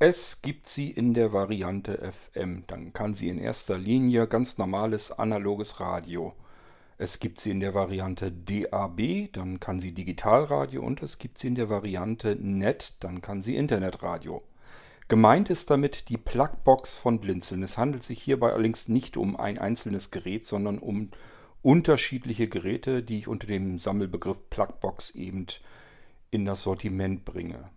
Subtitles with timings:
[0.00, 2.62] Es gibt sie in der Variante FM.
[2.68, 6.34] Dann kann sie in erster Linie ganz normales analoges Radio.
[6.98, 11.48] Es gibt sie in der Variante DAB, dann kann sie Digitalradio und es gibt sie
[11.48, 14.44] in der Variante NET, dann kann sie Internetradio.
[15.08, 17.64] Gemeint ist damit die Plugbox von Blinzeln.
[17.64, 21.10] Es handelt sich hierbei allerdings nicht um ein einzelnes Gerät, sondern um
[21.60, 25.46] unterschiedliche Geräte, die ich unter dem Sammelbegriff Plugbox eben
[26.30, 27.70] in das Sortiment bringe.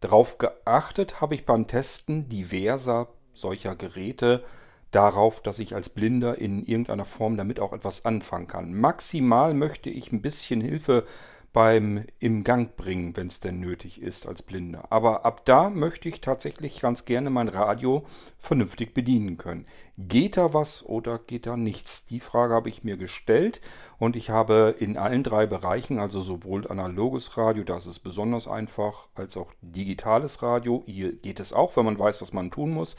[0.00, 4.42] Darauf geachtet habe ich beim Testen diverser solcher Geräte
[4.90, 8.74] darauf, dass ich als Blinder in irgendeiner Form damit auch etwas anfangen kann.
[8.74, 11.04] Maximal möchte ich ein bisschen Hilfe
[11.52, 14.86] beim im Gang bringen, wenn es denn nötig ist als Blinder.
[14.90, 18.04] Aber ab da möchte ich tatsächlich ganz gerne mein Radio
[18.38, 19.66] vernünftig bedienen können.
[19.98, 22.06] Geht da was oder geht da nichts?
[22.06, 23.60] Die Frage habe ich mir gestellt
[23.98, 29.08] und ich habe in allen drei Bereichen, also sowohl analoges Radio, das ist besonders einfach,
[29.14, 32.96] als auch digitales Radio, hier geht es auch, wenn man weiß, was man tun muss,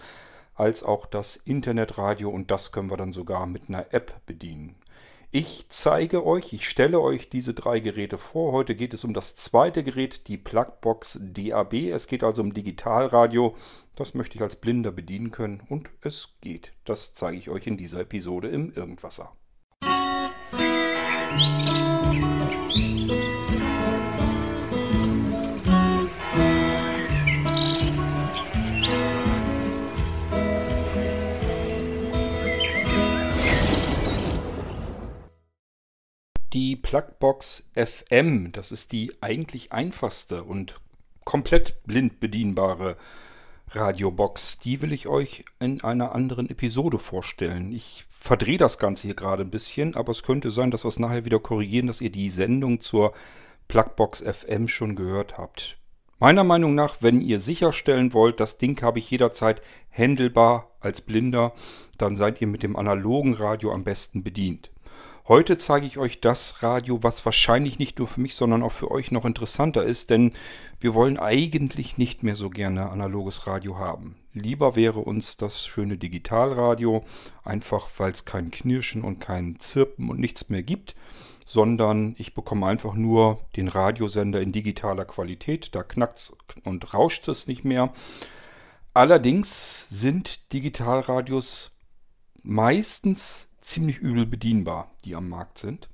[0.55, 4.75] als auch das Internetradio und das können wir dann sogar mit einer App bedienen.
[5.33, 8.51] Ich zeige euch, ich stelle euch diese drei Geräte vor.
[8.51, 11.73] Heute geht es um das zweite Gerät, die Plugbox DAB.
[11.89, 13.55] Es geht also um Digitalradio.
[13.95, 16.73] Das möchte ich als Blinder bedienen können und es geht.
[16.83, 19.31] Das zeige ich euch in dieser Episode im Irgendwasser.
[21.31, 22.00] Musik
[36.53, 40.81] Die Plugbox FM, das ist die eigentlich einfachste und
[41.23, 42.97] komplett blind bedienbare
[43.69, 44.59] Radiobox.
[44.59, 47.71] Die will ich euch in einer anderen Episode vorstellen.
[47.71, 50.99] Ich verdrehe das Ganze hier gerade ein bisschen, aber es könnte sein, dass wir es
[50.99, 53.13] nachher wieder korrigieren, dass ihr die Sendung zur
[53.69, 55.77] Plugbox FM schon gehört habt.
[56.19, 61.53] Meiner Meinung nach, wenn ihr sicherstellen wollt, das Ding habe ich jederzeit händelbar als Blinder,
[61.97, 64.69] dann seid ihr mit dem analogen Radio am besten bedient.
[65.31, 68.91] Heute zeige ich euch das Radio, was wahrscheinlich nicht nur für mich, sondern auch für
[68.91, 70.33] euch noch interessanter ist, denn
[70.81, 74.17] wir wollen eigentlich nicht mehr so gerne analoges Radio haben.
[74.33, 77.05] Lieber wäre uns das schöne Digitalradio,
[77.45, 80.95] einfach weil es kein Knirschen und kein Zirpen und nichts mehr gibt,
[81.45, 86.33] sondern ich bekomme einfach nur den Radiosender in digitaler Qualität, da knackt
[86.65, 87.93] und rauscht es nicht mehr.
[88.93, 91.71] Allerdings sind Digitalradios
[92.43, 95.89] meistens ziemlich übel bedienbar, die am Markt sind.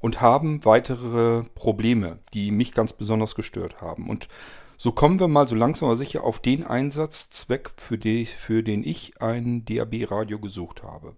[0.00, 4.08] Und haben weitere Probleme, die mich ganz besonders gestört haben.
[4.08, 4.28] Und
[4.76, 8.82] so kommen wir mal so langsam aber sicher auf den Einsatzzweck, für, die, für den
[8.82, 11.14] ich ein DAB-Radio gesucht habe.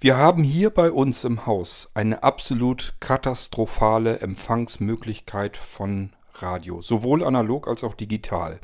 [0.00, 7.66] Wir haben hier bei uns im Haus eine absolut katastrophale Empfangsmöglichkeit von Radio, sowohl analog
[7.66, 8.60] als auch digital.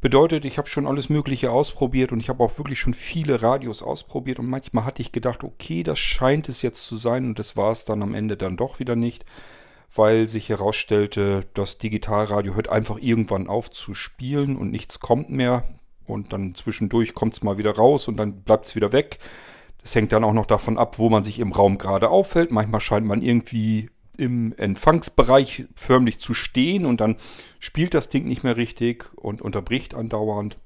[0.00, 3.82] Bedeutet, ich habe schon alles Mögliche ausprobiert und ich habe auch wirklich schon viele Radios
[3.82, 7.56] ausprobiert und manchmal hatte ich gedacht, okay, das scheint es jetzt zu sein und das
[7.56, 9.24] war es dann am Ende dann doch wieder nicht,
[9.92, 15.64] weil sich herausstellte, das Digitalradio hört einfach irgendwann auf zu spielen und nichts kommt mehr
[16.06, 19.18] und dann zwischendurch kommt es mal wieder raus und dann bleibt es wieder weg.
[19.82, 22.52] Das hängt dann auch noch davon ab, wo man sich im Raum gerade aufhält.
[22.52, 27.16] Manchmal scheint man irgendwie im Empfangsbereich förmlich zu stehen und dann
[27.58, 30.56] spielt das Ding nicht mehr richtig und unterbricht andauernd.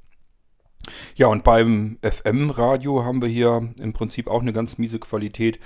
[1.15, 5.61] Ja, und beim FM-Radio haben wir hier im Prinzip auch eine ganz miese Qualität.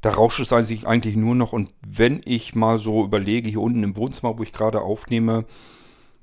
[0.00, 1.52] Da rauscht es eigentlich nur noch.
[1.52, 5.46] Und wenn ich mal so überlege, hier unten im Wohnzimmer, wo ich gerade aufnehme,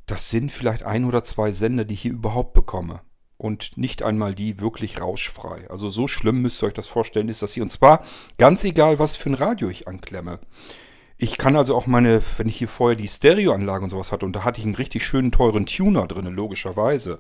[0.06, 3.01] das sind vielleicht ein oder zwei Sender, die ich hier überhaupt bekomme.
[3.38, 5.67] Und nicht einmal die wirklich rauschfrei.
[5.69, 7.63] Also so schlimm müsst ihr euch das vorstellen, ist das hier.
[7.63, 8.06] Und zwar
[8.38, 10.40] ganz egal, was für ein Radio ich anklemme.
[11.23, 14.35] Ich kann also auch meine, wenn ich hier vorher die Stereoanlage und sowas hatte, und
[14.35, 17.19] da hatte ich einen richtig schönen teuren Tuner drin, logischerweise,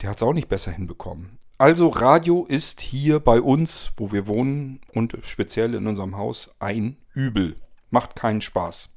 [0.00, 1.36] der hat es auch nicht besser hinbekommen.
[1.58, 6.96] Also Radio ist hier bei uns, wo wir wohnen und speziell in unserem Haus, ein
[7.12, 7.56] Übel.
[7.90, 8.94] Macht keinen Spaß.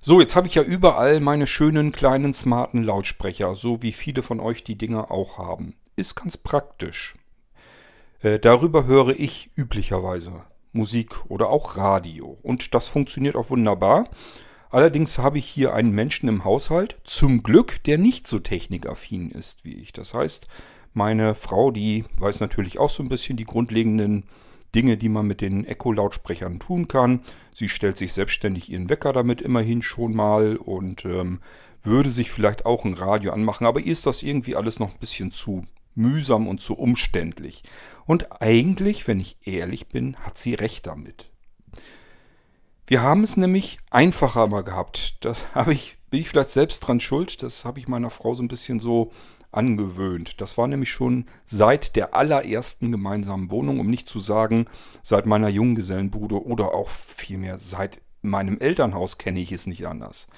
[0.00, 4.40] So, jetzt habe ich ja überall meine schönen kleinen smarten Lautsprecher, so wie viele von
[4.40, 5.76] euch die Dinger auch haben.
[5.94, 7.14] Ist ganz praktisch.
[8.22, 10.42] Äh, darüber höre ich üblicherweise
[10.72, 12.38] Musik oder auch Radio.
[12.42, 14.08] Und das funktioniert auch wunderbar.
[14.70, 19.64] Allerdings habe ich hier einen Menschen im Haushalt, zum Glück, der nicht so technikaffin ist
[19.64, 19.92] wie ich.
[19.92, 20.46] Das heißt,
[20.92, 24.24] meine Frau, die weiß natürlich auch so ein bisschen die grundlegenden
[24.74, 27.22] Dinge, die man mit den Echo-Lautsprechern tun kann.
[27.52, 31.40] Sie stellt sich selbstständig ihren Wecker damit immerhin schon mal und ähm,
[31.82, 33.66] würde sich vielleicht auch ein Radio anmachen.
[33.66, 35.64] Aber ihr ist das irgendwie alles noch ein bisschen zu
[35.94, 37.62] mühsam und zu umständlich.
[38.06, 41.30] Und eigentlich, wenn ich ehrlich bin, hat sie recht damit.
[42.86, 45.24] Wir haben es nämlich einfacher mal gehabt.
[45.24, 47.42] Das habe ich bin ich vielleicht selbst dran schuld.
[47.42, 49.12] Das habe ich meiner Frau so ein bisschen so
[49.52, 50.40] angewöhnt.
[50.40, 54.66] Das war nämlich schon seit der allerersten gemeinsamen Wohnung, um nicht zu sagen,
[55.02, 60.28] seit meiner Junggesellenbude oder auch vielmehr seit meinem Elternhaus kenne ich es nicht anders.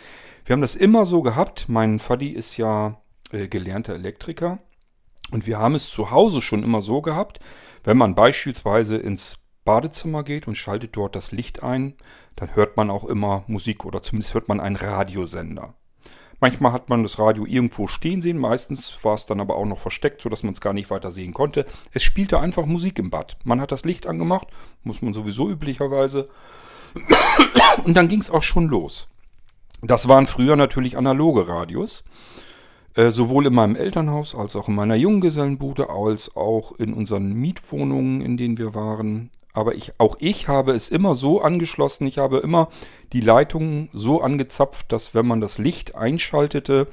[0.45, 1.69] Wir haben das immer so gehabt.
[1.69, 3.01] Mein Vati ist ja
[3.33, 4.61] äh, gelernter Elektriker.
[5.33, 7.41] Und wir haben es zu Hause schon immer so gehabt,
[7.85, 11.95] wenn man beispielsweise ins Badezimmer geht und schaltet dort das Licht ein,
[12.37, 15.75] dann hört man auch immer Musik oder zumindest hört man einen Radiosender.
[16.39, 19.79] Manchmal hat man das Radio irgendwo stehen sehen, meistens war es dann aber auch noch
[19.79, 21.65] versteckt, sodass man es gar nicht weiter sehen konnte.
[21.93, 23.39] Es spielte einfach Musik im Bad.
[23.45, 24.49] Man hat das Licht angemacht,
[24.83, 26.29] muss man sowieso üblicherweise.
[27.85, 29.09] Und dann ging es auch schon los.
[29.83, 32.05] Das waren früher natürlich analoge Radios.
[32.95, 38.21] Äh, sowohl in meinem Elternhaus als auch in meiner Junggesellenbude, als auch in unseren Mietwohnungen,
[38.21, 39.31] in denen wir waren.
[39.55, 42.69] Aber ich, auch ich habe es immer so angeschlossen, ich habe immer
[43.13, 46.87] die Leitungen so angezapft, dass wenn man das Licht einschaltete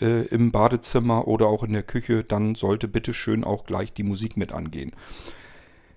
[0.00, 4.36] äh, im Badezimmer oder auch in der Küche, dann sollte bitteschön auch gleich die Musik
[4.36, 4.92] mit angehen.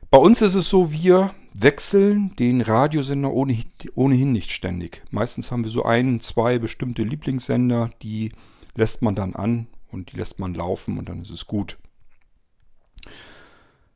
[0.09, 5.03] Bei uns ist es so, wir wechseln den Radiosender ohnehin, ohnehin nicht ständig.
[5.11, 8.31] Meistens haben wir so ein, zwei bestimmte Lieblingssender, die
[8.77, 11.77] lässt man dann an und die lässt man laufen und dann ist es gut.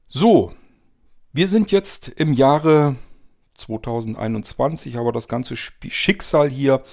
[0.07, 0.51] So,
[1.31, 2.97] wir sind jetzt im Jahre
[3.53, 6.83] 2021, aber das ganze Schicksal hier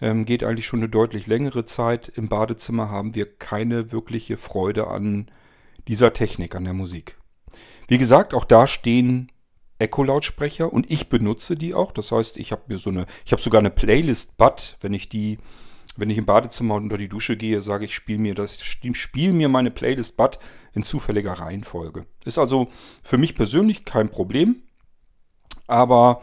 [0.00, 2.08] ähm, geht eigentlich schon eine deutlich längere Zeit.
[2.08, 5.30] Im Badezimmer haben wir keine wirkliche Freude an
[5.86, 7.18] dieser Technik, an der Musik.
[7.86, 9.30] Wie gesagt, auch da stehen
[9.78, 11.92] Echo-Lautsprecher und ich benutze die auch.
[11.92, 15.38] Das heißt, ich habe mir so eine, ich habe sogar eine Playlist-Bud, wenn ich die
[15.96, 19.48] wenn ich im Badezimmer unter die Dusche gehe, sage ich, spiel mir das, spiel mir
[19.48, 20.38] meine Playlist Bad
[20.72, 22.06] in zufälliger Reihenfolge.
[22.24, 22.68] Ist also
[23.02, 24.62] für mich persönlich kein Problem,
[25.66, 26.20] aber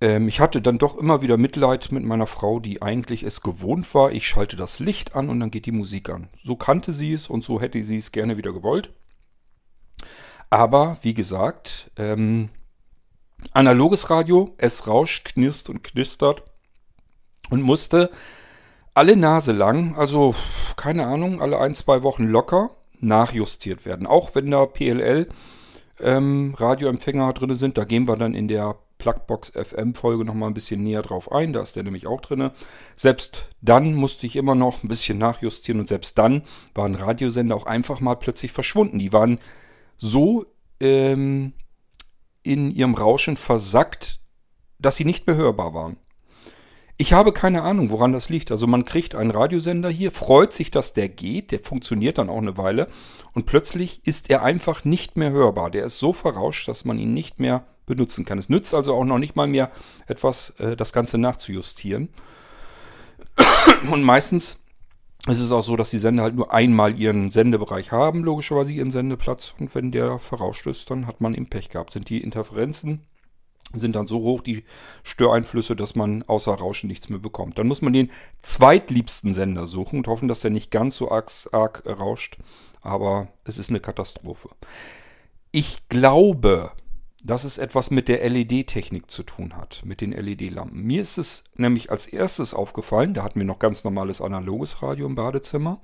[0.00, 3.92] ähm, ich hatte dann doch immer wieder Mitleid mit meiner Frau, die eigentlich es gewohnt
[3.94, 4.12] war.
[4.12, 6.28] Ich schalte das Licht an und dann geht die Musik an.
[6.44, 8.90] So kannte sie es und so hätte sie es gerne wieder gewollt.
[10.50, 12.48] Aber wie gesagt, ähm,
[13.52, 16.42] analoges Radio, es rauscht, knirst und knistert
[17.50, 18.10] und musste
[18.98, 20.34] alle Nase lang, also
[20.74, 24.08] keine Ahnung, alle ein, zwei Wochen locker nachjustiert werden.
[24.08, 25.28] Auch wenn da PLL
[26.00, 30.54] ähm, Radioempfänger drin sind, da gehen wir dann in der Plugbox FM Folge nochmal ein
[30.54, 32.50] bisschen näher drauf ein, da ist der nämlich auch drin.
[32.96, 36.42] Selbst dann musste ich immer noch ein bisschen nachjustieren und selbst dann
[36.74, 38.98] waren Radiosender auch einfach mal plötzlich verschwunden.
[38.98, 39.38] Die waren
[39.96, 40.44] so
[40.80, 41.52] ähm,
[42.42, 44.18] in ihrem Rauschen versackt,
[44.80, 45.98] dass sie nicht mehr hörbar waren.
[47.00, 48.50] Ich habe keine Ahnung, woran das liegt.
[48.50, 52.38] Also man kriegt einen Radiosender hier, freut sich, dass der geht, der funktioniert dann auch
[52.38, 52.88] eine Weile
[53.34, 55.70] und plötzlich ist er einfach nicht mehr hörbar.
[55.70, 58.36] Der ist so verrauscht, dass man ihn nicht mehr benutzen kann.
[58.36, 59.70] Es nützt also auch noch nicht mal mehr
[60.08, 62.08] etwas, äh, das Ganze nachzujustieren.
[63.92, 64.58] Und meistens
[65.28, 68.90] ist es auch so, dass die Sender halt nur einmal ihren Sendebereich haben, logischerweise ihren
[68.90, 69.54] Sendeplatz.
[69.60, 71.92] Und wenn der verrauscht ist, dann hat man eben Pech gehabt.
[71.92, 73.06] Sind die Interferenzen
[73.74, 74.64] sind dann so hoch, die
[75.02, 77.58] Störeinflüsse, dass man außer Rauschen nichts mehr bekommt.
[77.58, 78.10] Dann muss man den
[78.42, 82.38] zweitliebsten Sender suchen und hoffen, dass der nicht ganz so arg, arg rauscht.
[82.80, 84.50] Aber es ist eine Katastrophe.
[85.52, 86.72] Ich glaube,
[87.24, 90.82] dass es etwas mit der LED-Technik zu tun hat, mit den LED-Lampen.
[90.82, 95.06] Mir ist es nämlich als erstes aufgefallen, da hatten wir noch ganz normales analoges Radio
[95.06, 95.80] im Badezimmer.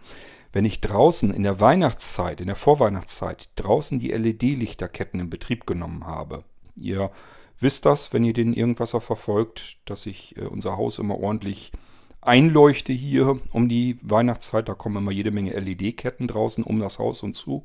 [0.52, 6.06] Wenn ich draußen in der Weihnachtszeit, in der Vorweihnachtszeit, draußen die LED-Lichterketten in Betrieb genommen
[6.06, 6.44] habe,
[6.76, 7.10] ihr
[7.58, 11.72] wisst das, wenn ihr den Irgendwasser verfolgt, dass ich äh, unser Haus immer ordentlich
[12.20, 14.68] einleuchte hier um die Weihnachtszeit.
[14.68, 17.62] Da kommen immer jede Menge LED-Ketten draußen um das Haus und zu.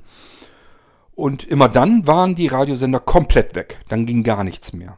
[1.15, 3.79] Und immer dann waren die Radiosender komplett weg.
[3.89, 4.97] Dann ging gar nichts mehr.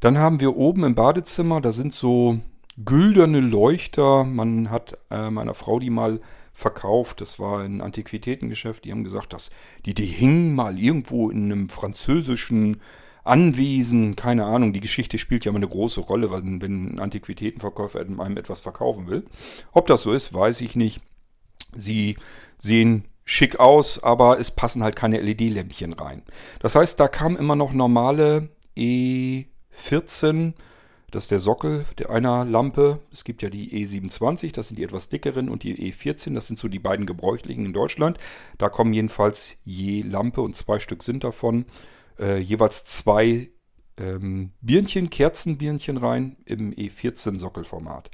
[0.00, 2.40] Dann haben wir oben im Badezimmer, da sind so
[2.84, 4.24] gülderne Leuchter.
[4.24, 6.20] Man hat äh, meiner Frau die mal
[6.52, 7.20] verkauft.
[7.20, 8.84] Das war ein Antiquitätengeschäft.
[8.84, 9.50] Die haben gesagt, dass
[9.84, 12.80] die, die hingen mal irgendwo in einem französischen
[13.24, 18.00] Anwesen, keine Ahnung, die Geschichte spielt ja immer eine große Rolle, wenn, wenn ein Antiquitätenverkäufer
[18.00, 19.24] einem etwas verkaufen will.
[19.72, 21.00] Ob das so ist, weiß ich nicht.
[21.76, 22.16] Sie
[22.58, 26.22] sehen schick aus, aber es passen halt keine LED-Lämpchen rein.
[26.58, 30.54] Das heißt, da kam immer noch normale E14,
[31.10, 33.00] das ist der Sockel einer Lampe.
[33.12, 36.58] Es gibt ja die E27, das sind die etwas dickeren, und die E14, das sind
[36.58, 38.18] so die beiden gebräuchlichen in Deutschland.
[38.58, 41.66] Da kommen jedenfalls je Lampe und zwei Stück sind davon
[42.20, 43.50] äh, jeweils zwei
[43.96, 48.10] ähm, Birnchen, Kerzenbirnchen rein im E14-Sockelformat.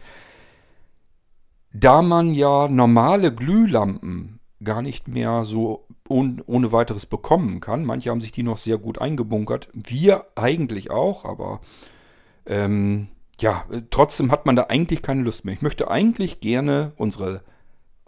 [1.73, 8.11] Da man ja normale Glühlampen gar nicht mehr so ohne, ohne weiteres bekommen kann, manche
[8.11, 11.61] haben sich die noch sehr gut eingebunkert, wir eigentlich auch, aber
[12.47, 13.09] ähm,
[13.39, 15.55] ja, trotzdem hat man da eigentlich keine Lust mehr.
[15.55, 17.43] Ich möchte eigentlich gerne unsere,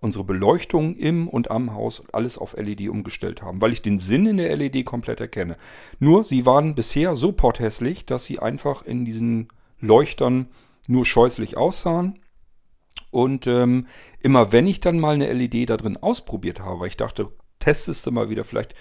[0.01, 4.27] unsere Beleuchtung im und am Haus alles auf LED umgestellt haben, weil ich den Sinn
[4.27, 5.57] in der LED komplett erkenne.
[5.99, 9.49] Nur, sie waren bisher so potthässlich, dass sie einfach in diesen
[9.81, 10.49] Leuchtern
[10.87, 12.21] nur scheußlich aussahen.
[13.11, 13.87] Und ähm,
[14.21, 18.07] immer wenn ich dann mal eine LED da drin ausprobiert habe, weil ich dachte, testest
[18.07, 18.75] du mal wieder, vielleicht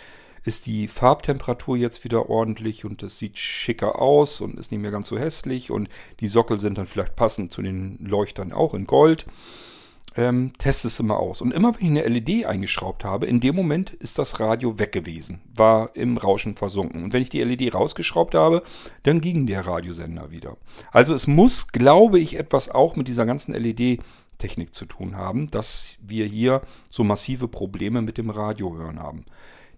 [0.44, 4.92] ist die Farbtemperatur jetzt wieder ordentlich und es sieht schicker aus und ist nicht mehr
[4.92, 8.86] ganz so hässlich und die Sockel sind dann vielleicht passend zu den Leuchtern auch in
[8.86, 9.26] Gold.
[10.18, 11.42] Ähm, test es immer aus.
[11.42, 14.92] Und immer wenn ich eine LED eingeschraubt habe, in dem Moment ist das Radio weg
[14.92, 17.04] gewesen, war im Rauschen versunken.
[17.04, 18.64] Und wenn ich die LED rausgeschraubt habe,
[19.04, 20.58] dann ging der Radiosender wieder.
[20.92, 26.00] Also es muss, glaube ich, etwas auch mit dieser ganzen LED-Technik zu tun haben, dass
[26.02, 29.24] wir hier so massive Probleme mit dem Radiohören haben.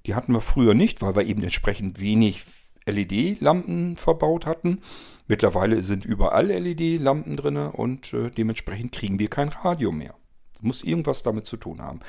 [0.05, 2.45] Die hatten wir früher nicht, weil wir eben entsprechend wenig
[2.85, 4.79] LED-Lampen verbaut hatten.
[5.27, 10.15] Mittlerweile sind überall LED-Lampen drin und äh, dementsprechend kriegen wir kein Radio mehr.
[10.61, 11.99] Muss irgendwas damit zu tun haben.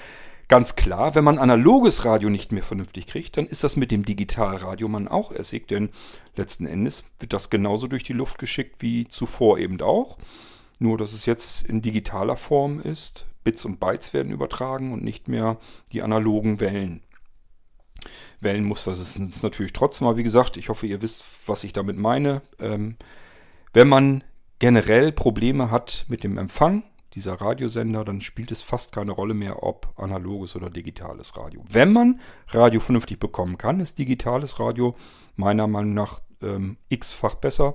[0.49, 4.05] Ganz klar, wenn man analoges Radio nicht mehr vernünftig kriegt, dann ist das mit dem
[4.05, 5.91] Digitalradio man auch essig, denn
[6.35, 10.19] letzten Endes wird das genauso durch die Luft geschickt wie zuvor eben auch.
[10.81, 13.27] Nur, dass es jetzt in digitaler Form ist.
[13.45, 15.57] Bits und Bytes werden übertragen und nicht mehr
[15.93, 17.03] die analogen Wellen.
[18.41, 20.09] Wellenmuster sind es natürlich trotzdem.
[20.09, 22.43] Aber wie gesagt, ich hoffe, ihr wisst, was ich damit meine.
[22.59, 22.97] Ähm,
[23.73, 24.25] wenn man
[24.59, 26.83] generell Probleme hat mit dem Empfang
[27.15, 31.65] dieser Radiosender, dann spielt es fast keine Rolle mehr, ob analoges oder digitales Radio.
[31.69, 34.95] Wenn man Radio vernünftig bekommen kann, ist digitales Radio
[35.37, 37.75] meiner Meinung nach ähm, x-fach besser.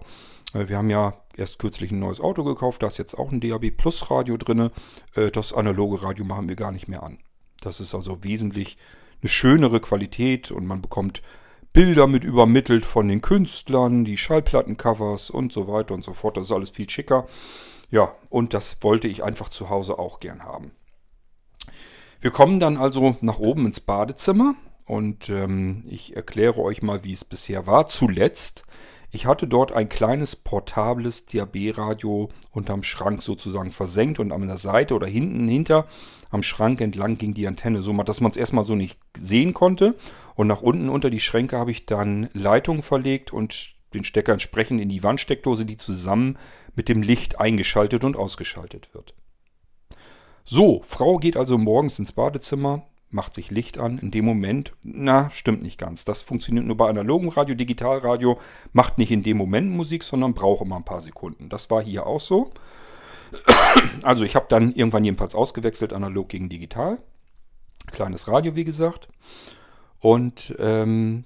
[0.53, 3.41] Äh, wir haben ja erst kürzlich ein neues Auto gekauft, da ist jetzt auch ein
[3.41, 4.71] DAB Plus Radio drin.
[5.15, 7.19] Äh, das analoge Radio machen wir gar nicht mehr an.
[7.61, 8.77] Das ist also wesentlich
[9.21, 11.21] eine schönere Qualität und man bekommt
[11.73, 16.37] Bilder mit übermittelt von den Künstlern, die Schallplattencovers und so weiter und so fort.
[16.37, 17.27] Das ist alles viel schicker.
[17.95, 20.71] Ja, und das wollte ich einfach zu Hause auch gern haben.
[22.19, 27.13] Wir kommen dann also nach oben ins Badezimmer und ähm, ich erkläre euch mal, wie
[27.13, 27.87] es bisher war.
[27.87, 28.65] Zuletzt
[29.11, 34.93] ich hatte dort ein kleines portables DAB-Radio unterm Schrank sozusagen versenkt und an der Seite
[34.93, 35.87] oder hinten hinter
[36.31, 39.95] am Schrank entlang ging die Antenne, so dass man es erstmal so nicht sehen konnte.
[40.35, 44.81] Und nach unten unter die Schränke habe ich dann Leitungen verlegt und den Stecker entsprechend
[44.81, 46.37] in die Wandsteckdose, die zusammen
[46.75, 49.13] mit dem Licht eingeschaltet und ausgeschaltet wird.
[50.43, 53.97] So, Frau geht also morgens ins Badezimmer, macht sich Licht an.
[53.97, 56.05] In dem Moment, na, stimmt nicht ganz.
[56.05, 58.39] Das funktioniert nur bei analogem Radio, Digitalradio
[58.73, 61.49] macht nicht in dem Moment Musik, sondern braucht immer ein paar Sekunden.
[61.49, 62.51] Das war hier auch so.
[64.03, 66.99] Also ich habe dann irgendwann jedenfalls ausgewechselt, analog gegen digital.
[67.91, 69.09] Kleines Radio, wie gesagt.
[69.99, 71.25] Und ähm,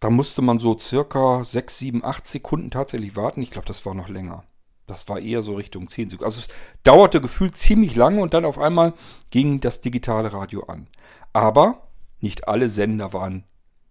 [0.00, 3.42] da musste man so circa 6, 7, 8 Sekunden tatsächlich warten.
[3.42, 4.44] Ich glaube, das war noch länger.
[4.86, 6.24] Das war eher so Richtung 10 Sekunden.
[6.24, 6.48] Also es
[6.82, 8.94] dauerte gefühlt ziemlich lange und dann auf einmal
[9.30, 10.88] ging das digitale Radio an.
[11.32, 11.86] Aber
[12.20, 13.44] nicht alle Sender waren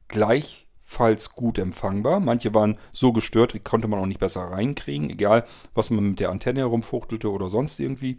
[0.08, 2.20] gleichfalls gut empfangbar.
[2.20, 6.20] Manche waren so gestört, die konnte man auch nicht besser reinkriegen, egal was man mit
[6.20, 8.18] der Antenne herumfuchtelte oder sonst irgendwie.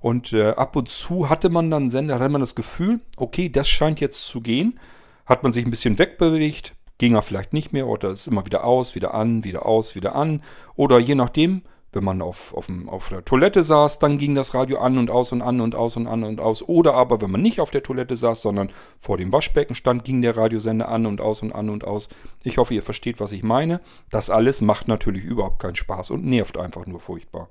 [0.00, 3.68] Und äh, ab und zu hatte man dann Sender, hatte man das Gefühl, okay, das
[3.68, 4.78] scheint jetzt zu gehen.
[5.26, 8.64] Hat man sich ein bisschen wegbewegt, ging er vielleicht nicht mehr oder ist immer wieder
[8.64, 10.42] aus, wieder an, wieder aus, wieder an.
[10.76, 11.62] Oder je nachdem,
[11.92, 15.32] wenn man auf, auf, auf der Toilette saß, dann ging das Radio an und aus
[15.32, 16.62] und an und aus und an und aus.
[16.62, 20.20] Oder aber, wenn man nicht auf der Toilette saß, sondern vor dem Waschbecken stand, ging
[20.22, 22.08] der Radiosender an und aus und an und aus.
[22.44, 23.80] Ich hoffe, ihr versteht, was ich meine.
[24.10, 27.48] Das alles macht natürlich überhaupt keinen Spaß und nervt einfach nur furchtbar.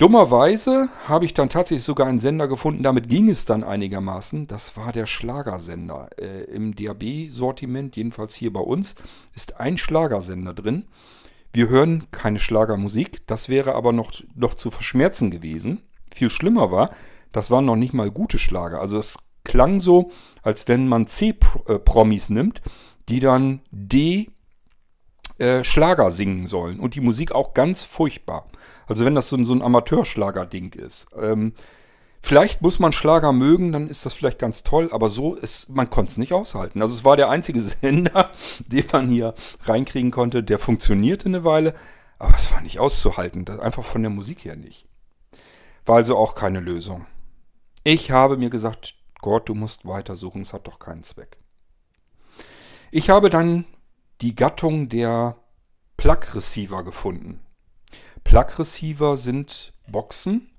[0.00, 4.46] Dummerweise habe ich dann tatsächlich sogar einen Sender gefunden, damit ging es dann einigermaßen.
[4.46, 6.08] Das war der Schlagersender.
[6.18, 8.94] Äh, Im DAB-Sortiment, jedenfalls hier bei uns,
[9.34, 10.86] ist ein Schlagersender drin.
[11.52, 15.82] Wir hören keine Schlagermusik, das wäre aber noch, noch zu verschmerzen gewesen.
[16.14, 16.94] Viel schlimmer war,
[17.30, 18.80] das waren noch nicht mal gute Schlager.
[18.80, 22.62] Also es klang so, als wenn man C-Promis nimmt,
[23.10, 24.30] die dann D
[25.40, 26.78] äh, Schlager singen sollen.
[26.78, 28.46] Und die Musik auch ganz furchtbar.
[28.86, 31.06] Also wenn das so, so ein Amateurschlager-Ding ist.
[31.20, 31.54] Ähm,
[32.22, 35.88] Vielleicht muss man Schlager mögen, dann ist das vielleicht ganz toll, aber so ist, man
[35.88, 36.82] konnte es nicht aushalten.
[36.82, 38.30] Also es war der einzige Sender,
[38.66, 41.74] den man hier reinkriegen konnte, der funktionierte eine Weile,
[42.18, 44.86] aber es war nicht auszuhalten, einfach von der Musik her nicht.
[45.86, 47.06] War also auch keine Lösung.
[47.84, 51.38] Ich habe mir gesagt, Gott, du musst weitersuchen, es hat doch keinen Zweck.
[52.90, 53.64] Ich habe dann
[54.20, 55.36] die Gattung der
[55.96, 57.40] Plug Receiver gefunden.
[58.22, 60.50] Plug Receiver sind Boxen,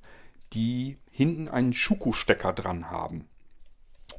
[0.53, 3.27] die hinten einen Schuko-Stecker dran haben.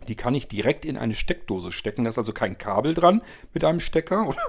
[0.07, 2.05] Die kann ich direkt in eine Steckdose stecken.
[2.05, 3.23] Da ist also kein Kabel dran
[3.53, 4.43] mit einem Stecker oder,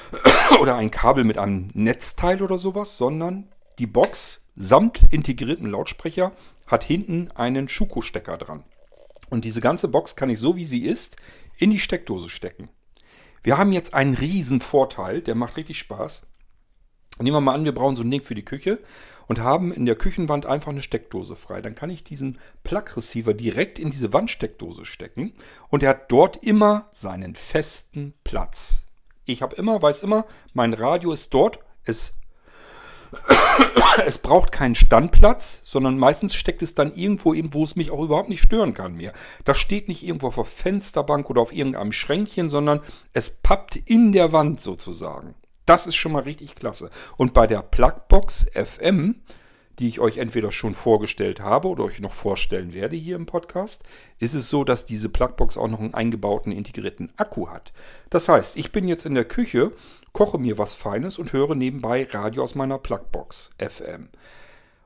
[0.60, 6.32] oder ein Kabel mit einem Netzteil oder sowas, sondern die Box samt integriertem Lautsprecher
[6.66, 8.64] hat hinten einen Schuko-Stecker dran.
[9.30, 11.16] Und diese ganze Box kann ich so wie sie ist
[11.58, 12.68] in die Steckdose stecken.
[13.42, 16.26] Wir haben jetzt einen riesen Vorteil, der macht richtig Spaß.
[17.18, 18.78] Nehmen wir mal an, wir brauchen so ein Ding für die Küche
[19.28, 21.60] und haben in der Küchenwand einfach eine Steckdose frei.
[21.60, 25.34] Dann kann ich diesen Plug-Receiver direkt in diese Wandsteckdose stecken
[25.68, 28.84] und er hat dort immer seinen festen Platz.
[29.24, 31.58] Ich habe immer, weiß immer, mein Radio ist dort.
[31.84, 32.12] Es,
[34.06, 38.02] es braucht keinen Standplatz, sondern meistens steckt es dann irgendwo eben, wo es mich auch
[38.02, 39.12] überhaupt nicht stören kann mehr.
[39.44, 42.80] Das steht nicht irgendwo auf der Fensterbank oder auf irgendeinem Schränkchen, sondern
[43.12, 45.34] es pappt in der Wand sozusagen.
[45.66, 46.90] Das ist schon mal richtig klasse.
[47.16, 49.16] Und bei der Plugbox FM,
[49.78, 53.84] die ich euch entweder schon vorgestellt habe oder euch noch vorstellen werde hier im Podcast,
[54.18, 57.72] ist es so, dass diese Plugbox auch noch einen eingebauten integrierten Akku hat.
[58.10, 59.72] Das heißt, ich bin jetzt in der Küche,
[60.12, 64.08] koche mir was Feines und höre nebenbei Radio aus meiner Plugbox FM.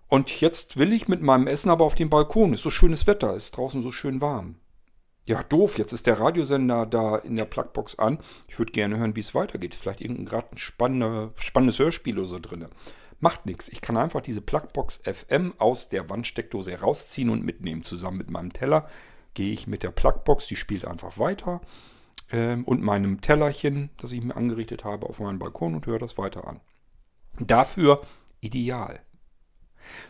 [0.09, 2.55] Und jetzt will ich mit meinem Essen aber auf den Balkon.
[2.55, 4.57] Ist so schönes Wetter, ist draußen so schön warm.
[5.25, 8.19] Ja, doof, jetzt ist der Radiosender da in der Plugbox an.
[8.47, 9.75] Ich würde gerne hören, wie es weitergeht.
[9.75, 12.67] Vielleicht irgendein gerade ein spannende, spannendes Hörspiel oder so drin.
[13.19, 13.69] Macht nichts.
[13.69, 17.83] Ich kann einfach diese Plugbox FM aus der Wandsteckdose herausziehen und mitnehmen.
[17.83, 18.89] Zusammen mit meinem Teller
[19.35, 21.61] gehe ich mit der Plugbox, die spielt einfach weiter.
[22.31, 26.19] Ähm, und meinem Tellerchen, das ich mir angerichtet habe, auf meinem Balkon und höre das
[26.19, 26.61] weiter an.
[27.39, 28.03] Dafür
[28.41, 29.01] ideal.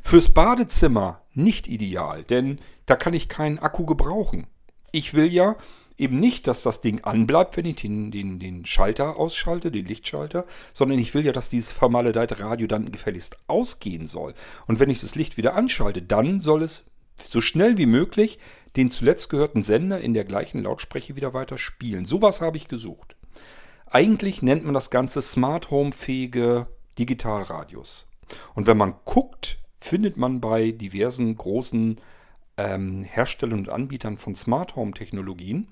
[0.02, 4.46] Fürs Badezimmer nicht ideal, denn da kann ich keinen Akku gebrauchen.
[4.92, 5.56] Ich will ja
[5.98, 10.44] eben nicht, dass das Ding anbleibt, wenn ich den, den, den Schalter ausschalte, den Lichtschalter,
[10.74, 14.34] sondern ich will ja, dass dieses vermaledeite Radio dann gefälligst ausgehen soll.
[14.66, 16.84] Und wenn ich das Licht wieder anschalte, dann soll es
[17.24, 18.38] so schnell wie möglich
[18.76, 22.04] den zuletzt gehörten Sender in der gleichen Lautsprecher wieder weiter spielen.
[22.04, 23.16] Sowas habe ich gesucht.
[23.86, 26.66] Eigentlich nennt man das Ganze Smart Home fähige
[26.98, 28.06] Digitalradios.
[28.54, 32.00] Und wenn man guckt, findet man bei diversen großen
[32.56, 35.68] ähm, Herstellern und Anbietern von Smart Home Technologien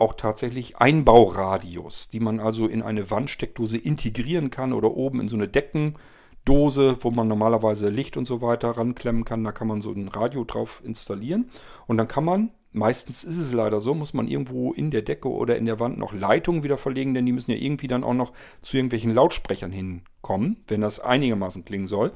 [0.00, 5.36] auch tatsächlich Einbauradios, die man also in eine Wandsteckdose integrieren kann oder oben in so
[5.36, 9.44] eine Deckendose, wo man normalerweise Licht und so weiter ranklemmen kann.
[9.44, 11.50] Da kann man so ein Radio drauf installieren
[11.86, 15.28] und dann kann man Meistens ist es leider so, muss man irgendwo in der Decke
[15.28, 18.14] oder in der Wand noch Leitungen wieder verlegen, denn die müssen ja irgendwie dann auch
[18.14, 22.12] noch zu irgendwelchen Lautsprechern hinkommen, wenn das einigermaßen klingen soll.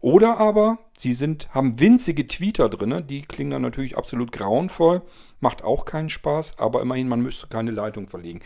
[0.00, 5.02] Oder aber sie sind, haben winzige Tweeter drin, die klingen dann natürlich absolut grauenvoll,
[5.40, 8.40] macht auch keinen Spaß, aber immerhin, man müsste keine Leitung verlegen.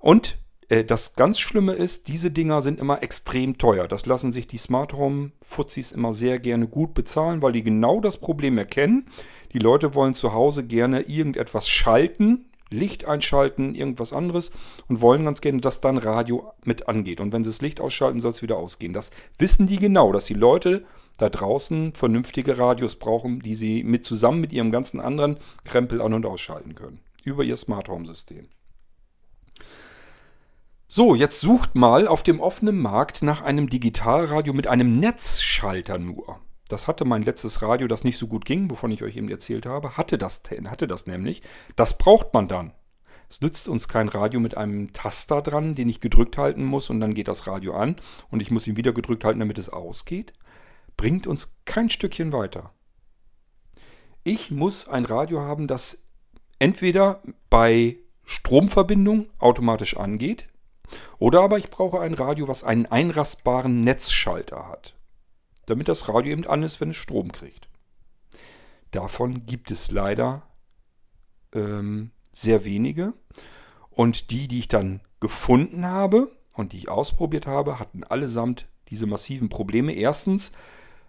[0.00, 3.86] Und äh, das ganz Schlimme ist, diese Dinger sind immer extrem teuer.
[3.86, 8.00] Das lassen sich die Smart Home Fuzis immer sehr gerne gut bezahlen, weil die genau
[8.00, 9.06] das Problem erkennen.
[9.52, 14.50] Die Leute wollen zu Hause gerne irgendetwas schalten, Licht einschalten, irgendwas anderes
[14.88, 17.20] und wollen ganz gerne, dass dann Radio mit angeht.
[17.20, 18.92] Und wenn sie das Licht ausschalten, soll es wieder ausgehen.
[18.92, 20.84] Das wissen die genau, dass die Leute
[21.18, 26.14] da draußen vernünftige Radios brauchen, die sie mit zusammen mit ihrem ganzen anderen Krempel an-
[26.14, 27.00] und ausschalten können.
[27.24, 28.48] Über ihr Smart Home System.
[30.88, 36.38] So, jetzt sucht mal auf dem offenen Markt nach einem Digitalradio mit einem Netzschalter nur.
[36.72, 39.66] Das hatte mein letztes Radio, das nicht so gut ging, wovon ich euch eben erzählt
[39.66, 41.42] habe, hatte das, hatte das nämlich.
[41.76, 42.72] Das braucht man dann.
[43.28, 47.00] Es nützt uns kein Radio mit einem Taster dran, den ich gedrückt halten muss und
[47.00, 47.96] dann geht das Radio an
[48.30, 50.32] und ich muss ihn wieder gedrückt halten, damit es ausgeht.
[50.96, 52.72] Bringt uns kein Stückchen weiter.
[54.24, 55.98] Ich muss ein Radio haben, das
[56.58, 60.48] entweder bei Stromverbindung automatisch angeht,
[61.18, 64.94] oder aber ich brauche ein Radio, was einen einrastbaren Netzschalter hat.
[65.66, 67.68] Damit das Radio eben an ist, wenn es Strom kriegt.
[68.90, 70.42] Davon gibt es leider
[71.54, 73.14] ähm, sehr wenige.
[73.90, 79.06] Und die, die ich dann gefunden habe und die ich ausprobiert habe, hatten allesamt diese
[79.06, 79.92] massiven Probleme.
[79.92, 80.52] Erstens,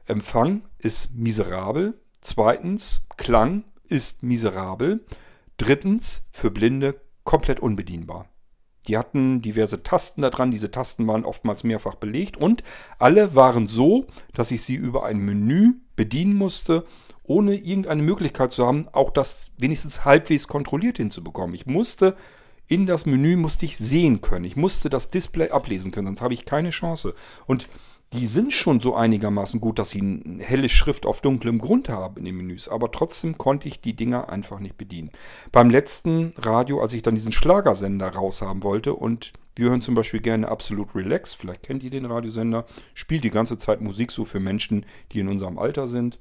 [0.06, 2.00] Empfang ist miserabel.
[2.22, 5.06] Zweitens, Klang ist miserabel.
[5.58, 8.28] Drittens, für Blinde komplett unbedienbar.
[8.88, 10.52] Die hatten diverse Tasten da dran.
[10.52, 12.64] Diese Tasten waren oftmals mehrfach belegt und
[13.00, 16.86] alle waren so, dass ich sie über ein Menü bedienen musste,
[17.24, 21.56] ohne irgendeine Möglichkeit zu haben, auch das wenigstens halbwegs kontrolliert hinzubekommen.
[21.56, 22.16] Ich musste
[22.68, 24.46] in das Menü musste ich sehen können.
[24.46, 27.14] Ich musste das Display ablesen können, sonst habe ich keine Chance.
[27.46, 27.68] Und
[28.14, 32.18] die sind schon so einigermaßen gut, dass sie eine helle Schrift auf dunklem Grund haben
[32.18, 32.70] in den Menüs.
[32.70, 35.12] Aber trotzdem konnte ich die Dinger einfach nicht bedienen.
[35.52, 40.22] Beim letzten Radio, als ich dann diesen Schlagersender raushaben wollte und wir hören zum Beispiel
[40.22, 44.40] gerne Absolut Relax, vielleicht kennt ihr den Radiosender, spielt die ganze Zeit Musik so für
[44.40, 46.20] Menschen, die in unserem Alter sind.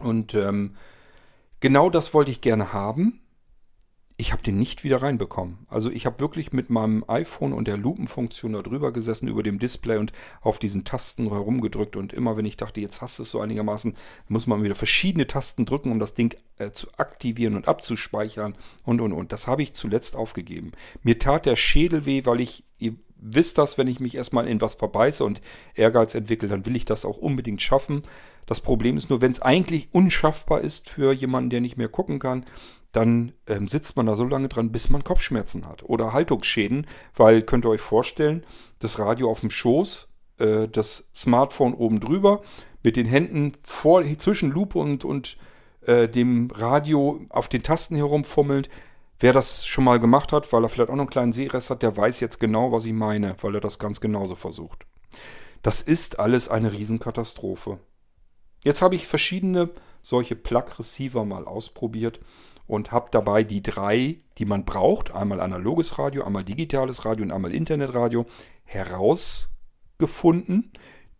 [0.00, 0.74] Und ähm,
[1.60, 3.23] genau das wollte ich gerne haben.
[4.16, 5.66] Ich habe den nicht wieder reinbekommen.
[5.68, 9.58] Also ich habe wirklich mit meinem iPhone und der Lupenfunktion da drüber gesessen über dem
[9.58, 13.30] Display und auf diesen Tasten herumgedrückt und immer wenn ich dachte, jetzt hast du es
[13.30, 13.94] so einigermaßen,
[14.28, 19.00] muss man wieder verschiedene Tasten drücken, um das Ding äh, zu aktivieren und abzuspeichern und
[19.00, 19.32] und und.
[19.32, 20.70] Das habe ich zuletzt aufgegeben.
[21.02, 24.60] Mir tat der Schädel weh, weil ich, ihr wisst das, wenn ich mich erstmal in
[24.60, 25.40] was verbeiße und
[25.74, 28.02] Ehrgeiz entwickle, dann will ich das auch unbedingt schaffen.
[28.46, 32.20] Das Problem ist nur, wenn es eigentlich unschaffbar ist für jemanden, der nicht mehr gucken
[32.20, 32.44] kann,
[32.94, 37.42] dann ähm, sitzt man da so lange dran, bis man Kopfschmerzen hat oder Haltungsschäden, weil
[37.42, 38.44] könnt ihr euch vorstellen,
[38.78, 42.42] das Radio auf dem Schoß, äh, das Smartphone oben drüber,
[42.84, 45.36] mit den Händen vor, zwischen Lupe und, und
[45.82, 48.68] äh, dem Radio auf den Tasten herumfummelnd.
[49.18, 51.82] Wer das schon mal gemacht hat, weil er vielleicht auch noch einen kleinen Sehrest hat,
[51.82, 54.86] der weiß jetzt genau, was ich meine, weil er das ganz genauso versucht.
[55.62, 57.78] Das ist alles eine Riesenkatastrophe.
[58.64, 59.70] Jetzt habe ich verschiedene
[60.02, 62.18] solche Plug-Receiver mal ausprobiert
[62.66, 67.30] und habe dabei die drei, die man braucht, einmal analoges Radio, einmal digitales Radio und
[67.30, 68.26] einmal Internetradio,
[68.64, 70.72] herausgefunden,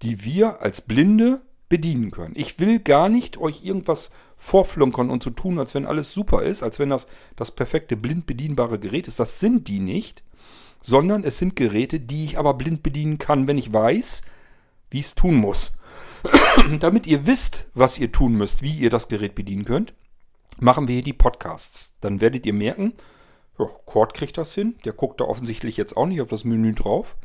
[0.03, 2.35] die wir als Blinde bedienen können.
[2.37, 6.63] Ich will gar nicht euch irgendwas vorflunkern und so tun, als wenn alles super ist,
[6.63, 9.21] als wenn das das perfekte blind bedienbare Gerät ist.
[9.21, 10.23] Das sind die nicht,
[10.83, 14.23] sondern es sind Geräte, die ich aber blind bedienen kann, wenn ich weiß,
[14.91, 15.73] wie ich es tun muss.
[16.81, 19.95] Damit ihr wisst, was ihr tun müsst, wie ihr das Gerät bedienen könnt,
[20.59, 21.95] machen wir hier die Podcasts.
[22.01, 22.95] Dann werdet ihr merken,
[23.59, 24.77] ja, Cord kriegt das hin.
[24.85, 27.17] Der guckt da offensichtlich jetzt auch nicht auf das Menü drauf.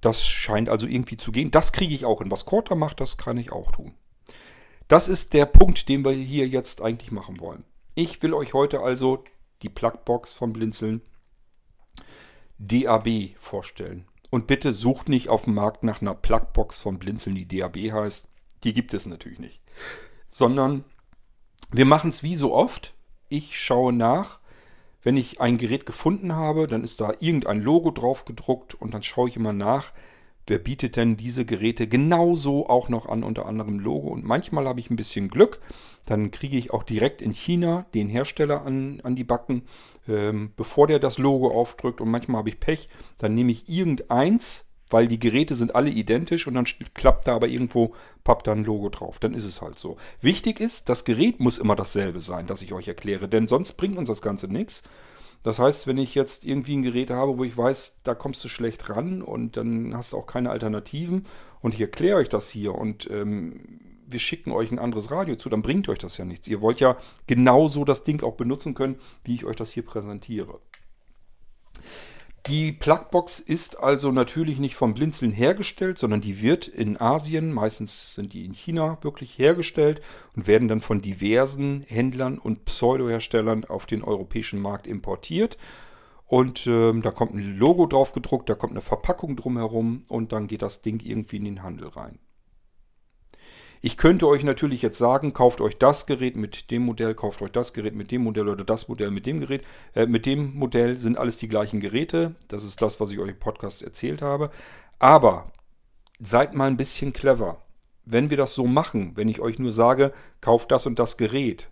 [0.00, 1.50] Das scheint also irgendwie zu gehen.
[1.50, 2.30] Das kriege ich auch hin.
[2.30, 3.94] Was Cord da macht, das kann ich auch tun.
[4.88, 7.64] Das ist der Punkt, den wir hier jetzt eigentlich machen wollen.
[7.94, 9.24] Ich will euch heute also
[9.62, 11.00] die Plugbox vom Blinzeln
[12.58, 14.06] DAB vorstellen.
[14.30, 18.28] Und bitte sucht nicht auf dem Markt nach einer Plugbox von Blinzeln, die DAB heißt.
[18.64, 19.60] Die gibt es natürlich nicht.
[20.28, 20.84] Sondern
[21.70, 22.94] wir machen es wie so oft.
[23.28, 24.40] Ich schaue nach.
[25.02, 29.04] Wenn ich ein Gerät gefunden habe, dann ist da irgendein Logo drauf gedruckt und dann
[29.04, 29.92] schaue ich immer nach,
[30.48, 34.08] wer bietet denn diese Geräte genauso auch noch an, unter anderem Logo.
[34.08, 35.60] Und manchmal habe ich ein bisschen Glück,
[36.06, 39.62] dann kriege ich auch direkt in China den Hersteller an, an die Backen,
[40.08, 42.00] ähm, bevor der das Logo aufdrückt.
[42.00, 42.88] Und manchmal habe ich Pech,
[43.18, 47.48] dann nehme ich irgendeins weil die Geräte sind alle identisch und dann klappt da aber
[47.48, 47.94] irgendwo,
[48.24, 49.18] pappt da ein Logo drauf.
[49.18, 49.96] Dann ist es halt so.
[50.20, 53.98] Wichtig ist, das Gerät muss immer dasselbe sein, das ich euch erkläre, denn sonst bringt
[53.98, 54.82] uns das Ganze nichts.
[55.42, 58.48] Das heißt, wenn ich jetzt irgendwie ein Gerät habe, wo ich weiß, da kommst du
[58.48, 61.24] schlecht ran und dann hast du auch keine Alternativen
[61.60, 65.48] und ich erkläre euch das hier und ähm, wir schicken euch ein anderes Radio zu,
[65.48, 66.48] dann bringt euch das ja nichts.
[66.48, 66.96] Ihr wollt ja
[67.26, 70.60] genauso das Ding auch benutzen können, wie ich euch das hier präsentiere.
[72.48, 78.14] Die Plugbox ist also natürlich nicht vom Blinzeln hergestellt, sondern die wird in Asien, meistens
[78.14, 80.00] sind die in China wirklich hergestellt
[80.36, 85.58] und werden dann von diversen Händlern und Pseudo-Herstellern auf den europäischen Markt importiert.
[86.24, 90.46] Und ähm, da kommt ein Logo drauf gedruckt, da kommt eine Verpackung drumherum und dann
[90.46, 92.20] geht das Ding irgendwie in den Handel rein.
[93.86, 97.52] Ich könnte euch natürlich jetzt sagen, kauft euch das Gerät mit dem Modell, kauft euch
[97.52, 99.64] das Gerät mit dem Modell oder das Modell mit dem Gerät.
[99.94, 102.34] Äh, mit dem Modell sind alles die gleichen Geräte.
[102.48, 104.50] Das ist das, was ich euch im Podcast erzählt habe.
[104.98, 105.52] Aber
[106.18, 107.62] seid mal ein bisschen clever.
[108.04, 111.68] Wenn wir das so machen, wenn ich euch nur sage, kauft das und das Gerät,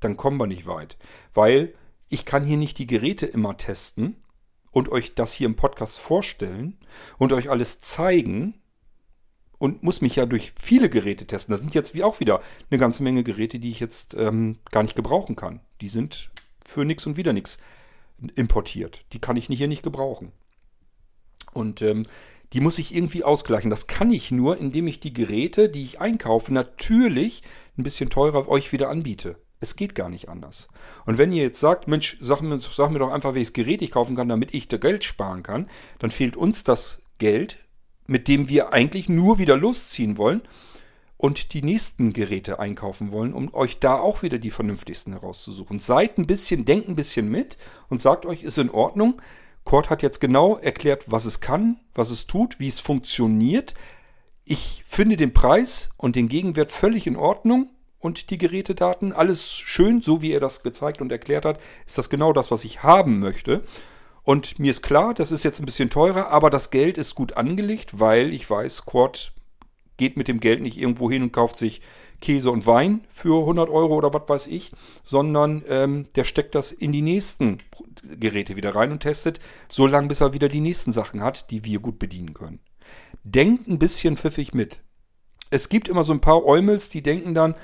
[0.00, 0.98] dann kommen wir nicht weit.
[1.34, 1.72] Weil
[2.08, 4.16] ich kann hier nicht die Geräte immer testen
[4.72, 6.80] und euch das hier im Podcast vorstellen
[7.16, 8.60] und euch alles zeigen,
[9.58, 11.52] und muss mich ja durch viele Geräte testen.
[11.52, 12.40] Das sind jetzt wie auch wieder
[12.70, 15.60] eine ganze Menge Geräte, die ich jetzt ähm, gar nicht gebrauchen kann.
[15.80, 16.30] Die sind
[16.64, 17.58] für nichts und wieder nichts
[18.36, 19.04] importiert.
[19.12, 20.32] Die kann ich hier nicht gebrauchen.
[21.52, 22.06] Und ähm,
[22.52, 23.70] die muss ich irgendwie ausgleichen.
[23.70, 27.42] Das kann ich nur, indem ich die Geräte, die ich einkaufe, natürlich
[27.76, 29.36] ein bisschen teurer euch wieder anbiete.
[29.60, 30.68] Es geht gar nicht anders.
[31.06, 33.90] Und wenn ihr jetzt sagt, Mensch, sag mir, sag mir doch einfach, welches Gerät ich
[33.90, 37.58] kaufen kann, damit ich da Geld sparen kann, dann fehlt uns das Geld
[38.06, 40.42] mit dem wir eigentlich nur wieder losziehen wollen
[41.16, 45.78] und die nächsten Geräte einkaufen wollen, um euch da auch wieder die vernünftigsten herauszusuchen.
[45.78, 47.56] Seid ein bisschen, denkt ein bisschen mit
[47.88, 49.20] und sagt euch, ist in Ordnung.
[49.64, 53.74] Cord hat jetzt genau erklärt, was es kann, was es tut, wie es funktioniert.
[54.44, 60.02] Ich finde den Preis und den Gegenwert völlig in Ordnung und die Gerätedaten, alles schön,
[60.02, 63.18] so wie er das gezeigt und erklärt hat, ist das genau das, was ich haben
[63.18, 63.64] möchte.
[64.24, 67.36] Und mir ist klar, das ist jetzt ein bisschen teurer, aber das Geld ist gut
[67.36, 69.32] angelegt, weil ich weiß, Quad
[69.96, 71.80] geht mit dem Geld nicht irgendwo hin und kauft sich
[72.20, 74.72] Käse und Wein für 100 Euro oder was weiß ich,
[75.04, 77.58] sondern ähm, der steckt das in die nächsten
[78.18, 81.64] Geräte wieder rein und testet, so lange bis er wieder die nächsten Sachen hat, die
[81.64, 82.60] wir gut bedienen können.
[83.22, 84.80] Denkt ein bisschen pfiffig mit.
[85.50, 87.54] Es gibt immer so ein paar Eumels, die denken dann,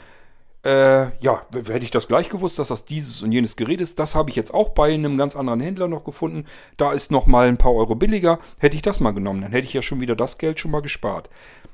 [0.62, 3.98] Äh, ja, hätte ich das gleich gewusst, dass das dieses und jenes Gerät ist.
[3.98, 6.44] Das habe ich jetzt auch bei einem ganz anderen Händler noch gefunden.
[6.76, 8.38] Da ist noch mal ein paar Euro billiger.
[8.58, 10.82] Hätte ich das mal genommen, dann hätte ich ja schon wieder das Geld schon mal
[10.82, 11.30] gespart.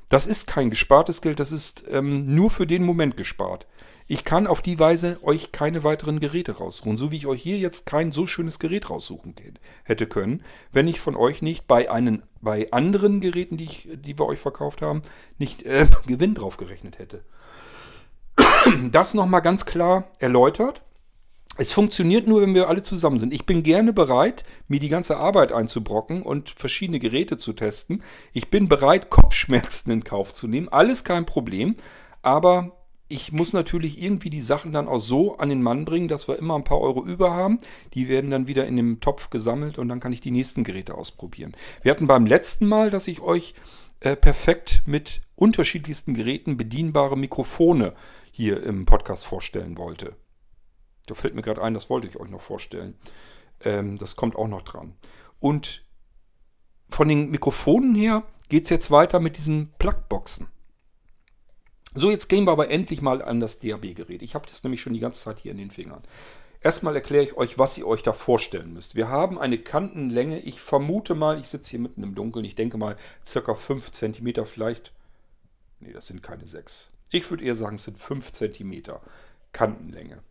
[0.09, 3.67] Das ist kein gespartes Geld, das ist ähm, nur für den Moment gespart.
[4.09, 7.57] Ich kann auf die Weise euch keine weiteren Geräte raussuchen, so wie ich euch hier
[7.57, 9.35] jetzt kein so schönes Gerät raussuchen
[9.83, 14.17] hätte können, wenn ich von euch nicht bei einen, bei anderen Geräten, die, ich, die
[14.17, 15.01] wir euch verkauft haben,
[15.39, 17.21] nicht äh, Gewinn drauf gerechnet hätte.
[18.91, 20.81] Das nochmal ganz klar erläutert.
[21.59, 23.33] Es funktioniert nur, wenn wir alle zusammen sind.
[23.33, 28.03] Ich bin gerne bereit, mir die ganze Arbeit einzubrocken und verschiedene Geräte zu testen.
[28.31, 30.69] Ich bin bereit, Kopfschmerzen in Kauf zu nehmen.
[30.69, 31.75] Alles kein Problem.
[32.21, 32.77] Aber
[33.09, 36.37] ich muss natürlich irgendwie die Sachen dann auch so an den Mann bringen, dass wir
[36.37, 37.57] immer ein paar Euro über haben.
[37.95, 40.93] Die werden dann wieder in dem Topf gesammelt und dann kann ich die nächsten Geräte
[40.93, 41.55] ausprobieren.
[41.81, 43.55] Wir hatten beim letzten Mal, dass ich euch
[44.01, 47.93] äh, perfekt mit unterschiedlichsten Geräten bedienbare Mikrofone
[48.37, 50.15] hier im Podcast vorstellen wollte.
[51.07, 52.93] Da fällt mir gerade ein, das wollte ich euch noch vorstellen.
[53.61, 54.93] Ähm, das kommt auch noch dran.
[55.39, 55.83] Und
[56.87, 60.45] von den Mikrofonen her geht es jetzt weiter mit diesen Plugboxen.
[61.95, 64.21] So, jetzt gehen wir aber endlich mal an das DAB-Gerät.
[64.21, 66.03] Ich habe das nämlich schon die ganze Zeit hier in den Fingern.
[66.61, 68.93] Erstmal erkläre ich euch, was ihr euch da vorstellen müsst.
[68.93, 72.77] Wir haben eine Kantenlänge, ich vermute mal, ich sitze hier mitten im Dunkeln, ich denke
[72.77, 74.93] mal circa 5 cm vielleicht.
[75.79, 76.91] Ne, das sind keine 6.
[77.11, 78.83] Ich würde eher sagen, es sind 5 cm
[79.51, 80.21] Kantenlänge.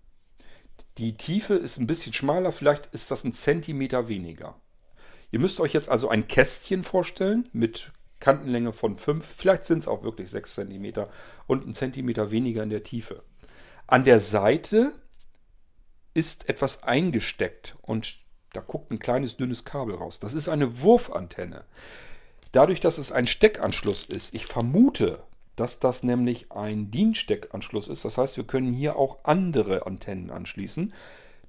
[0.99, 4.61] Die Tiefe ist ein bisschen schmaler, vielleicht ist das ein Zentimeter weniger.
[5.31, 9.89] Ihr müsst euch jetzt also ein Kästchen vorstellen mit Kantenlänge von 5, vielleicht sind es
[9.89, 11.07] auch wirklich 6 cm
[11.47, 13.23] und ein Zentimeter weniger in der Tiefe.
[13.87, 14.93] An der Seite
[16.15, 18.19] ist etwas eingesteckt und
[18.55, 20.19] da guckt ein kleines dünnes Kabel raus.
[20.19, 21.65] Das ist eine Wurfantenne.
[22.53, 25.23] Dadurch, dass es ein Steckanschluss ist, ich vermute,
[25.57, 28.05] dass das nämlich ein DIN-Steckanschluss ist.
[28.05, 30.93] Das heißt, wir können hier auch andere Antennen anschließen.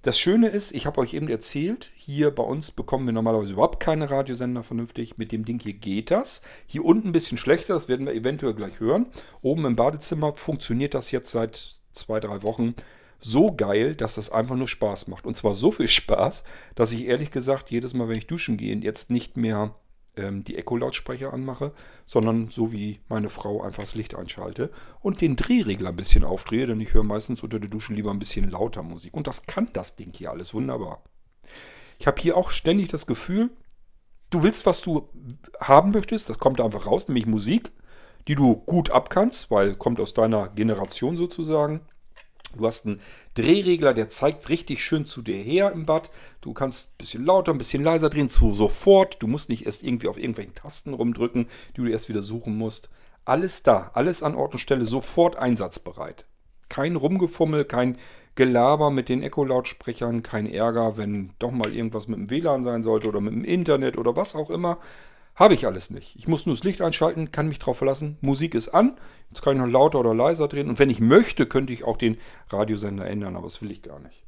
[0.03, 3.79] Das Schöne ist, ich habe euch eben erzählt, hier bei uns bekommen wir normalerweise überhaupt
[3.79, 5.17] keine Radiosender vernünftig.
[5.17, 6.41] Mit dem Ding hier geht das.
[6.65, 9.07] Hier unten ein bisschen schlechter, das werden wir eventuell gleich hören.
[9.41, 12.75] Oben im Badezimmer funktioniert das jetzt seit zwei, drei Wochen
[13.19, 15.25] so geil, dass das einfach nur Spaß macht.
[15.25, 16.43] Und zwar so viel Spaß,
[16.75, 19.75] dass ich ehrlich gesagt jedes Mal, wenn ich duschen gehe, jetzt nicht mehr
[20.17, 21.71] ähm, die Echo-Lautsprecher anmache,
[22.05, 26.67] sondern so wie meine Frau einfach das Licht einschalte und den Drehregler ein bisschen aufdrehe,
[26.67, 29.13] denn ich höre meistens unter der Dusche lieber ein bisschen lauter Musik.
[29.13, 31.03] Und das kann das Ding hier alles wunderbar.
[31.99, 33.49] Ich habe hier auch ständig das Gefühl,
[34.29, 35.09] du willst, was du
[35.59, 37.71] haben möchtest, das kommt einfach raus, nämlich Musik,
[38.27, 41.81] die du gut abkannst, weil kommt aus deiner Generation sozusagen.
[42.55, 43.01] Du hast einen
[43.35, 46.09] Drehregler, der zeigt richtig schön zu dir her im Bad.
[46.41, 49.21] Du kannst ein bisschen lauter, ein bisschen leiser drehen, zu sofort.
[49.21, 52.89] Du musst nicht erst irgendwie auf irgendwelchen Tasten rumdrücken, die du erst wieder suchen musst.
[53.25, 56.25] Alles da, alles an Ort und Stelle, sofort einsatzbereit.
[56.69, 57.97] Kein Rumgefummel, kein
[58.35, 63.09] Gelaber mit den Echo-Lautsprechern, kein Ärger, wenn doch mal irgendwas mit dem WLAN sein sollte
[63.09, 64.77] oder mit dem Internet oder was auch immer.
[65.37, 66.15] Habe ich alles nicht.
[66.15, 68.17] Ich muss nur das Licht einschalten, kann mich drauf verlassen.
[68.21, 68.97] Musik ist an.
[69.29, 70.67] Jetzt kann ich noch lauter oder leiser drehen.
[70.67, 72.17] Und wenn ich möchte, könnte ich auch den
[72.49, 74.23] Radiosender ändern, aber das will ich gar nicht.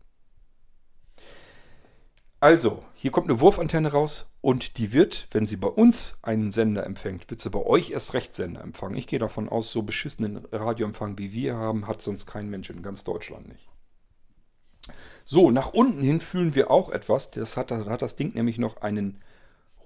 [2.39, 6.85] Also, hier kommt eine Wurfantenne raus und die wird, wenn sie bei uns einen Sender
[6.85, 8.95] empfängt, wird sie bei euch erst recht Sender empfangen.
[8.95, 12.83] Ich gehe davon aus, so beschissenen Radioempfang wie wir haben, hat sonst kein Mensch in
[12.83, 13.67] ganz Deutschland nicht.
[15.25, 17.31] So, nach unten hin fühlen wir auch etwas.
[17.31, 19.19] Das hat, hat das Ding nämlich noch einen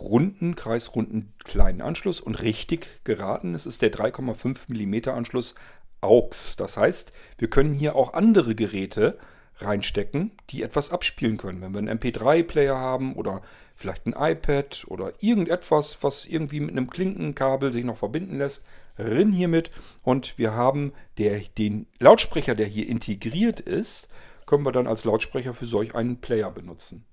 [0.04, 5.56] runden, kreisrunden kleinen Anschluss und richtig geraten, es ist der 3,5 mm Anschluss
[6.02, 6.56] AUX.
[6.58, 9.18] Das heißt, wir können hier auch andere Geräte
[9.58, 11.62] reinstecken, die etwas abspielen können.
[11.62, 13.42] Wenn wir einen MP3-Player haben oder
[13.76, 18.66] vielleicht ein iPad oder irgendetwas, was irgendwie mit einem Klinkenkabel sich noch verbinden lässt,
[18.98, 24.10] rin hiermit und wir haben der, den Lautsprecher, der hier integriert ist,
[24.46, 27.06] können wir dann als Lautsprecher für solch einen Player benutzen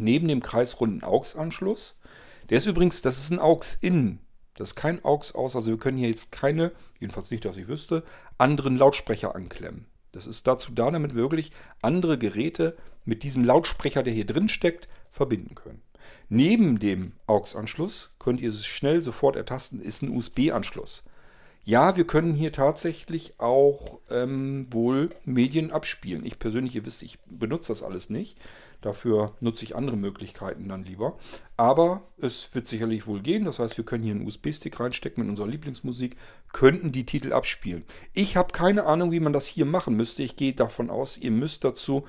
[0.00, 1.98] neben dem kreisrunden AUX-Anschluss.
[2.50, 4.20] Der ist übrigens, das ist ein AUX-In.
[4.54, 8.02] Das ist kein AUX-Aus, also wir können hier jetzt keine, jedenfalls nicht, dass ich wüsste,
[8.38, 9.86] anderen Lautsprecher anklemmen.
[10.12, 14.48] Das ist dazu da, damit wir wirklich andere Geräte mit diesem Lautsprecher, der hier drin
[14.48, 15.82] steckt, verbinden können.
[16.28, 21.04] Neben dem AUX-Anschluss könnt ihr es schnell sofort ertasten, ist ein USB-Anschluss.
[21.64, 26.24] Ja, wir können hier tatsächlich auch ähm, wohl Medien abspielen.
[26.24, 28.38] Ich persönlich, ihr wisst, ich benutze das alles nicht.
[28.80, 31.18] Dafür nutze ich andere Möglichkeiten dann lieber.
[31.56, 33.44] Aber es wird sicherlich wohl gehen.
[33.44, 36.16] Das heißt, wir können hier einen USB-Stick reinstecken mit unserer Lieblingsmusik,
[36.52, 37.84] könnten die Titel abspielen.
[38.12, 40.22] Ich habe keine Ahnung, wie man das hier machen müsste.
[40.22, 42.04] Ich gehe davon aus, ihr müsst dazu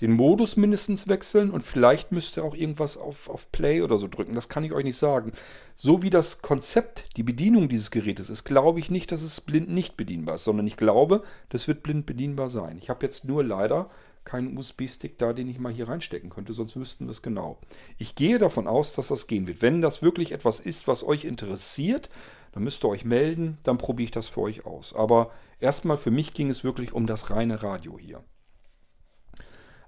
[0.00, 4.08] den Modus mindestens wechseln und vielleicht müsst ihr auch irgendwas auf, auf Play oder so
[4.08, 4.34] drücken.
[4.34, 5.32] Das kann ich euch nicht sagen.
[5.76, 9.68] So wie das Konzept, die Bedienung dieses Gerätes ist, glaube ich nicht, dass es blind
[9.68, 12.78] nicht bedienbar ist, sondern ich glaube, das wird blind bedienbar sein.
[12.78, 13.90] Ich habe jetzt nur leider
[14.24, 17.58] keinen USB-Stick da, den ich mal hier reinstecken könnte, sonst wüssten wir es genau.
[17.98, 19.62] Ich gehe davon aus, dass das gehen wird.
[19.62, 22.10] Wenn das wirklich etwas ist, was euch interessiert,
[22.52, 24.94] dann müsst ihr euch melden, dann probiere ich das für euch aus.
[24.94, 28.22] Aber erstmal für mich ging es wirklich um das reine Radio hier.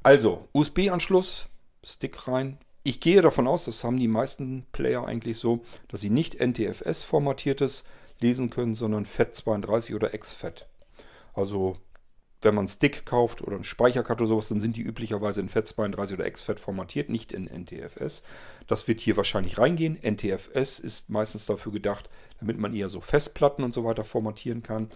[0.03, 1.49] Also, USB-Anschluss,
[1.85, 2.59] Stick rein.
[2.85, 7.05] Ich gehe davon aus, das haben die meisten Player eigentlich so, dass sie nicht NTFS
[7.05, 7.85] formatiertes
[8.21, 10.67] lesen können, sondern FAT32 oder XFAT.
[11.35, 11.77] Also,
[12.43, 15.49] wenn man einen Stick kauft oder einen Speicherkarte oder sowas, dann sind die üblicherweise in
[15.49, 18.23] FAT32 oder XFAT formatiert, nicht in NTFS.
[18.67, 19.99] Das wird hier wahrscheinlich reingehen.
[20.03, 22.09] NTFS ist meistens dafür gedacht,
[22.41, 24.89] damit man eher so Festplatten und so weiter formatieren kann.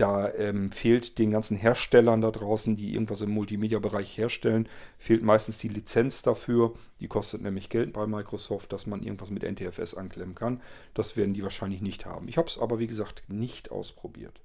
[0.00, 4.66] Da ähm, fehlt den ganzen Herstellern da draußen, die irgendwas im Multimedia-Bereich herstellen,
[4.96, 6.72] fehlt meistens die Lizenz dafür.
[7.00, 10.62] Die kostet nämlich Geld bei Microsoft, dass man irgendwas mit NTFS anklemmen kann.
[10.94, 12.28] Das werden die wahrscheinlich nicht haben.
[12.28, 14.40] Ich habe es aber, wie gesagt, nicht ausprobiert.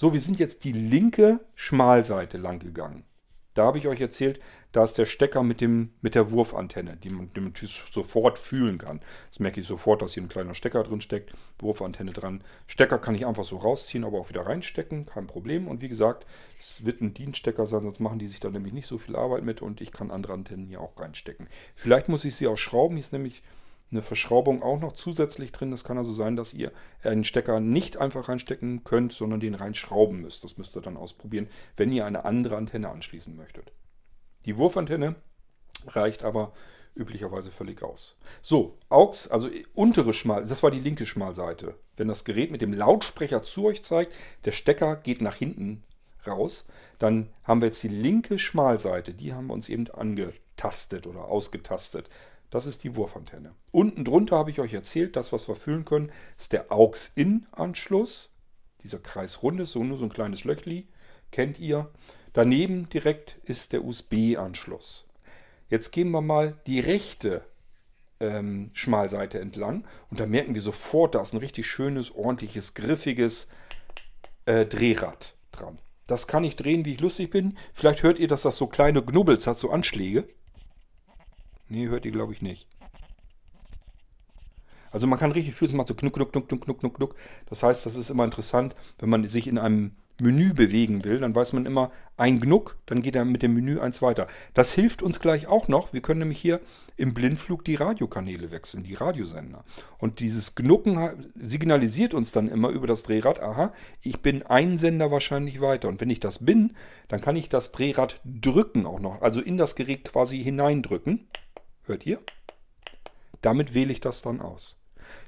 [0.00, 3.02] So, wir sind jetzt die linke Schmalseite lang gegangen.
[3.54, 4.38] Da habe ich euch erzählt,
[4.70, 7.52] da ist der Stecker mit, dem, mit der Wurfantenne, die man, die man
[7.90, 9.00] sofort fühlen kann.
[9.28, 12.44] Das merke ich sofort, dass hier ein kleiner Stecker drin steckt, Wurfantenne dran.
[12.68, 15.66] Stecker kann ich einfach so rausziehen, aber auch wieder reinstecken, kein Problem.
[15.66, 16.26] Und wie gesagt,
[16.60, 19.42] es wird ein Dienststecker sein, sonst machen die sich da nämlich nicht so viel Arbeit
[19.42, 21.48] mit und ich kann andere Antennen hier auch reinstecken.
[21.74, 23.42] Vielleicht muss ich sie auch schrauben, hier ist nämlich
[23.90, 25.70] eine Verschraubung auch noch zusätzlich drin.
[25.70, 26.72] Das kann also sein, dass ihr
[27.02, 30.44] einen Stecker nicht einfach reinstecken könnt, sondern den reinschrauben müsst.
[30.44, 33.72] Das müsst ihr dann ausprobieren, wenn ihr eine andere Antenne anschließen möchtet.
[34.44, 35.14] Die Wurfantenne
[35.86, 36.52] reicht aber
[36.94, 38.16] üblicherweise völlig aus.
[38.42, 41.74] So, AUX, also untere Schmal, das war die linke Schmalseite.
[41.96, 45.84] Wenn das Gerät mit dem Lautsprecher zu euch zeigt, der Stecker geht nach hinten
[46.26, 46.66] raus,
[46.98, 52.10] dann haben wir jetzt die linke Schmalseite, die haben wir uns eben angetastet oder ausgetastet.
[52.50, 53.54] Das ist die Wurfantenne.
[53.72, 58.30] Unten drunter habe ich euch erzählt, das, was wir füllen können, ist der AUX-In-Anschluss.
[58.82, 60.88] Dieser kreisrunde, so nur so ein kleines Löchli,
[61.30, 61.90] kennt ihr.
[62.32, 65.06] Daneben direkt ist der USB-Anschluss.
[65.68, 67.42] Jetzt gehen wir mal die rechte
[68.20, 73.48] ähm, Schmalseite entlang und da merken wir sofort, da ist ein richtig schönes, ordentliches, griffiges
[74.46, 75.78] äh, Drehrad dran.
[76.06, 77.58] Das kann ich drehen, wie ich lustig bin.
[77.74, 80.26] Vielleicht hört ihr, dass das so kleine Knubbels hat, so Anschläge.
[81.68, 82.66] Nee, hört ihr glaube ich nicht.
[84.90, 87.14] Also man kann richtig fühlen, es macht so knuck, knuck, knuck, knuck, knuck, knuck, knuck.
[87.46, 91.34] Das heißt, das ist immer interessant, wenn man sich in einem Menü bewegen will, dann
[91.34, 94.26] weiß man immer ein Gnuck, dann geht er mit dem Menü eins weiter.
[94.52, 95.92] Das hilft uns gleich auch noch.
[95.92, 96.60] Wir können nämlich hier
[96.96, 99.64] im Blindflug die Radiokanäle wechseln, die Radiosender.
[99.98, 105.12] Und dieses Gnucken signalisiert uns dann immer über das Drehrad, aha, ich bin ein Sender
[105.12, 105.88] wahrscheinlich weiter.
[105.88, 106.72] Und wenn ich das bin,
[107.06, 111.28] dann kann ich das Drehrad drücken auch noch, also in das Gerät quasi hineindrücken.
[111.88, 112.20] Hört ihr?
[113.40, 114.76] Damit wähle ich das dann aus.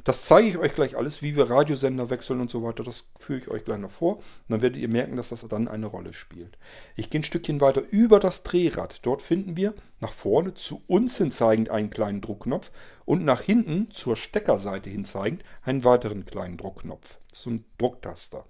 [0.05, 2.83] Das zeige ich euch gleich alles, wie wir Radiosender wechseln und so weiter.
[2.83, 4.17] Das führe ich euch gleich noch vor.
[4.17, 6.59] Und dann werdet ihr merken, dass das dann eine Rolle spielt.
[6.97, 9.01] Ich gehe ein Stückchen weiter über das Drehrad.
[9.07, 12.71] Dort finden wir nach vorne zu uns hin zeigend einen kleinen Druckknopf
[13.07, 17.17] und nach hinten zur Steckerseite hin zeigend einen weiteren kleinen Druckknopf.
[17.33, 18.45] So ein Drucktaster.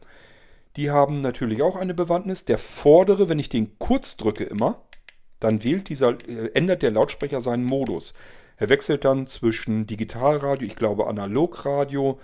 [0.75, 2.45] Die haben natürlich auch eine Bewandtnis.
[2.45, 4.83] Der vordere, wenn ich den kurz drücke immer,
[5.41, 8.15] dann wählt dieser, äh, ändert der Lautsprecher seinen Modus.
[8.57, 12.19] Er wechselt dann zwischen Digitalradio, ich glaube Analogradio,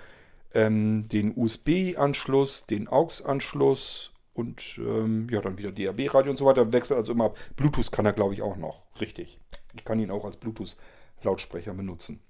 [0.55, 6.73] ähm, den USB-Anschluss, den AUX-Anschluss und ähm, ja, dann wieder DAB-Radio und so weiter.
[6.73, 7.39] Wechselt also immer ab.
[7.57, 8.83] Bluetooth kann er, glaube ich, auch noch.
[9.01, 9.39] Richtig.
[9.75, 12.21] Ich kann ihn auch als Bluetooth-Lautsprecher benutzen.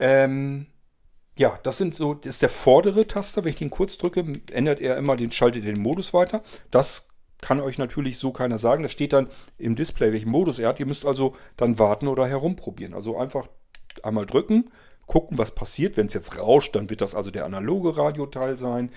[0.00, 0.66] Ähm,
[1.36, 3.44] ja, das sind so, das ist der vordere Taster.
[3.44, 6.42] Wenn ich den kurz drücke, ändert er immer den, schaltet den Modus weiter.
[6.70, 7.08] Das
[7.40, 8.82] kann euch natürlich so keiner sagen.
[8.82, 10.80] Das steht dann im Display, welchen Modus er hat.
[10.80, 12.94] Ihr müsst also dann warten oder herumprobieren.
[12.94, 13.48] Also einfach
[14.02, 14.70] einmal drücken,
[15.06, 15.96] gucken, was passiert.
[15.96, 18.90] Wenn es jetzt rauscht, dann wird das also der analoge Radioteil sein.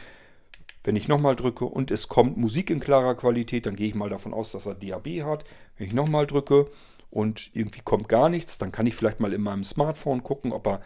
[0.83, 4.09] Wenn ich nochmal drücke und es kommt Musik in klarer Qualität, dann gehe ich mal
[4.09, 5.43] davon aus, dass er DAB hat.
[5.77, 6.67] Wenn ich nochmal drücke
[7.11, 10.65] und irgendwie kommt gar nichts, dann kann ich vielleicht mal in meinem Smartphone gucken, ob
[10.65, 10.81] er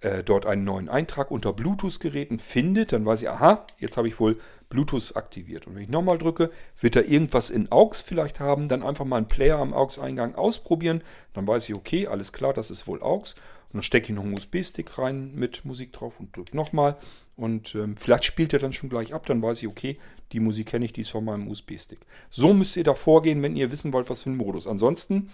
[0.00, 4.20] äh, dort einen neuen Eintrag unter Bluetooth-Geräten findet, dann weiß ich, aha, jetzt habe ich
[4.20, 4.36] wohl
[4.68, 5.66] Bluetooth aktiviert.
[5.66, 9.16] Und wenn ich nochmal drücke, wird er irgendwas in AUX vielleicht haben, dann einfach mal
[9.16, 13.34] einen Player am AUX-Eingang ausprobieren, dann weiß ich, okay, alles klar, das ist wohl AUX.
[13.72, 16.96] Und dann stecke ich noch einen USB-Stick rein mit Musik drauf und drücke nochmal.
[17.34, 19.98] Und ähm, vielleicht spielt er dann schon gleich ab, dann weiß ich, okay,
[20.32, 22.00] die Musik kenne ich, die ist von meinem USB-Stick.
[22.30, 24.66] So müsst ihr da vorgehen, wenn ihr wissen wollt, was für ein Modus.
[24.66, 25.30] Ansonsten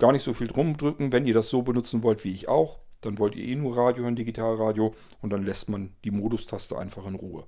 [0.00, 2.80] gar nicht so viel drum drücken, wenn ihr das so benutzen wollt wie ich auch
[3.04, 7.06] dann wollt ihr eh nur Radio hören, Digitalradio und dann lässt man die Modustaste einfach
[7.06, 7.46] in Ruhe.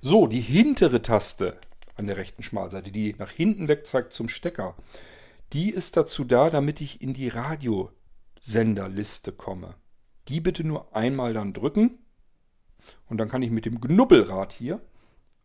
[0.00, 1.58] So, die hintere Taste
[1.96, 4.76] an der rechten Schmalseite, die nach hinten weg zeigt zum Stecker,
[5.52, 9.74] die ist dazu da, damit ich in die Radiosenderliste komme.
[10.28, 11.98] Die bitte nur einmal dann drücken
[13.08, 14.80] und dann kann ich mit dem Knubbelrad hier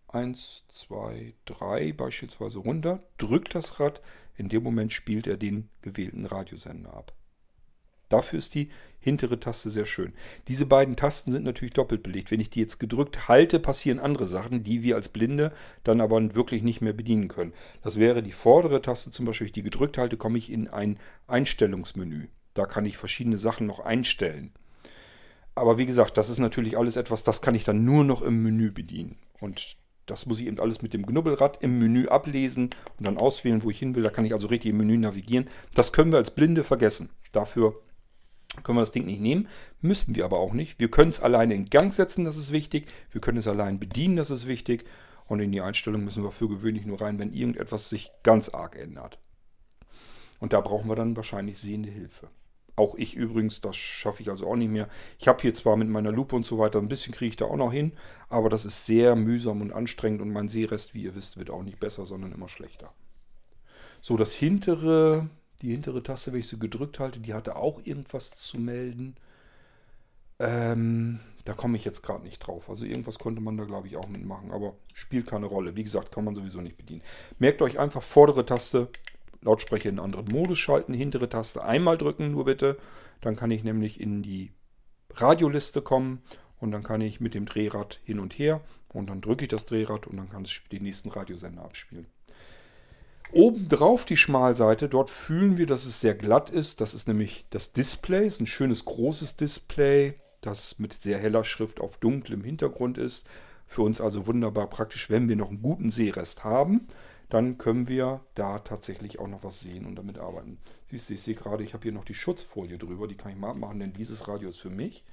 [0.09, 4.01] 1, 2, 3 beispielsweise runter, drückt das Rad,
[4.35, 7.13] in dem Moment spielt er den gewählten Radiosender ab.
[8.11, 10.13] Dafür ist die hintere Taste sehr schön.
[10.47, 12.29] Diese beiden Tasten sind natürlich doppelt belegt.
[12.29, 15.51] Wenn ich die jetzt gedrückt halte, passieren andere Sachen, die wir als Blinde
[15.83, 17.53] dann aber wirklich nicht mehr bedienen können.
[17.83, 20.67] Das wäre die vordere Taste zum Beispiel, wenn ich die gedrückt halte, komme ich in
[20.67, 22.27] ein Einstellungsmenü.
[22.53, 24.51] Da kann ich verschiedene Sachen noch einstellen.
[25.55, 28.43] Aber wie gesagt, das ist natürlich alles etwas, das kann ich dann nur noch im
[28.43, 29.17] Menü bedienen.
[29.39, 33.63] Und das muss ich eben alles mit dem Knubbelrad im Menü ablesen und dann auswählen,
[33.63, 34.03] wo ich hin will.
[34.03, 35.47] Da kann ich also richtig im Menü navigieren.
[35.75, 37.09] Das können wir als Blinde vergessen.
[37.31, 37.81] Dafür
[38.63, 39.47] können wir das Ding nicht nehmen,
[39.79, 40.79] müssen wir aber auch nicht.
[40.79, 42.87] Wir können es alleine in Gang setzen, das ist wichtig.
[43.11, 44.85] Wir können es allein bedienen, das ist wichtig.
[45.27, 48.75] Und in die Einstellung müssen wir für gewöhnlich nur rein, wenn irgendetwas sich ganz arg
[48.75, 49.19] ändert.
[50.39, 52.29] Und da brauchen wir dann wahrscheinlich sehende Hilfe.
[52.75, 54.89] Auch ich übrigens, das schaffe ich also auch nicht mehr.
[55.19, 57.45] Ich habe hier zwar mit meiner Lupe und so weiter, ein bisschen kriege ich da
[57.45, 57.93] auch noch hin,
[58.27, 61.63] aber das ist sehr mühsam und anstrengend und mein Sehrest, wie ihr wisst, wird auch
[61.63, 62.93] nicht besser, sondern immer schlechter.
[64.01, 65.29] So, das hintere
[65.61, 69.15] die hintere Taste, wenn ich sie gedrückt halte, die hatte auch irgendwas zu melden.
[70.39, 72.69] Ähm, da komme ich jetzt gerade nicht drauf.
[72.69, 74.51] Also irgendwas konnte man da, glaube ich, auch mitmachen.
[74.51, 75.75] Aber spielt keine Rolle.
[75.75, 77.03] Wie gesagt, kann man sowieso nicht bedienen.
[77.39, 78.89] Merkt euch einfach vordere Taste,
[79.41, 82.77] Lautsprecher in einen anderen Modus schalten, hintere Taste einmal drücken, nur bitte.
[83.21, 84.51] Dann kann ich nämlich in die
[85.13, 86.21] Radioliste kommen
[86.59, 89.65] und dann kann ich mit dem Drehrad hin und her und dann drücke ich das
[89.65, 92.05] Drehrad und dann kann es den nächsten Radiosender abspielen.
[93.33, 96.81] Obendrauf die Schmalseite, dort fühlen wir, dass es sehr glatt ist.
[96.81, 101.79] Das ist nämlich das Display, ist ein schönes großes Display, das mit sehr heller Schrift
[101.79, 103.25] auf dunklem Hintergrund ist.
[103.67, 106.87] Für uns also wunderbar praktisch, wenn wir noch einen guten Sehrest haben,
[107.29, 110.57] dann können wir da tatsächlich auch noch was sehen und damit arbeiten.
[110.87, 113.37] Siehst du, ich sehe gerade, ich habe hier noch die Schutzfolie drüber, die kann ich
[113.37, 115.05] mal abmachen, denn dieses Radio ist für mich.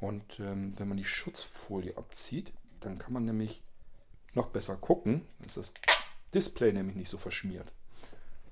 [0.00, 3.62] Und ähm, wenn man die Schutzfolie abzieht, dann kann man nämlich
[4.34, 5.22] noch besser gucken.
[5.38, 6.03] Das ist das
[6.34, 7.72] Display nämlich nicht so verschmiert.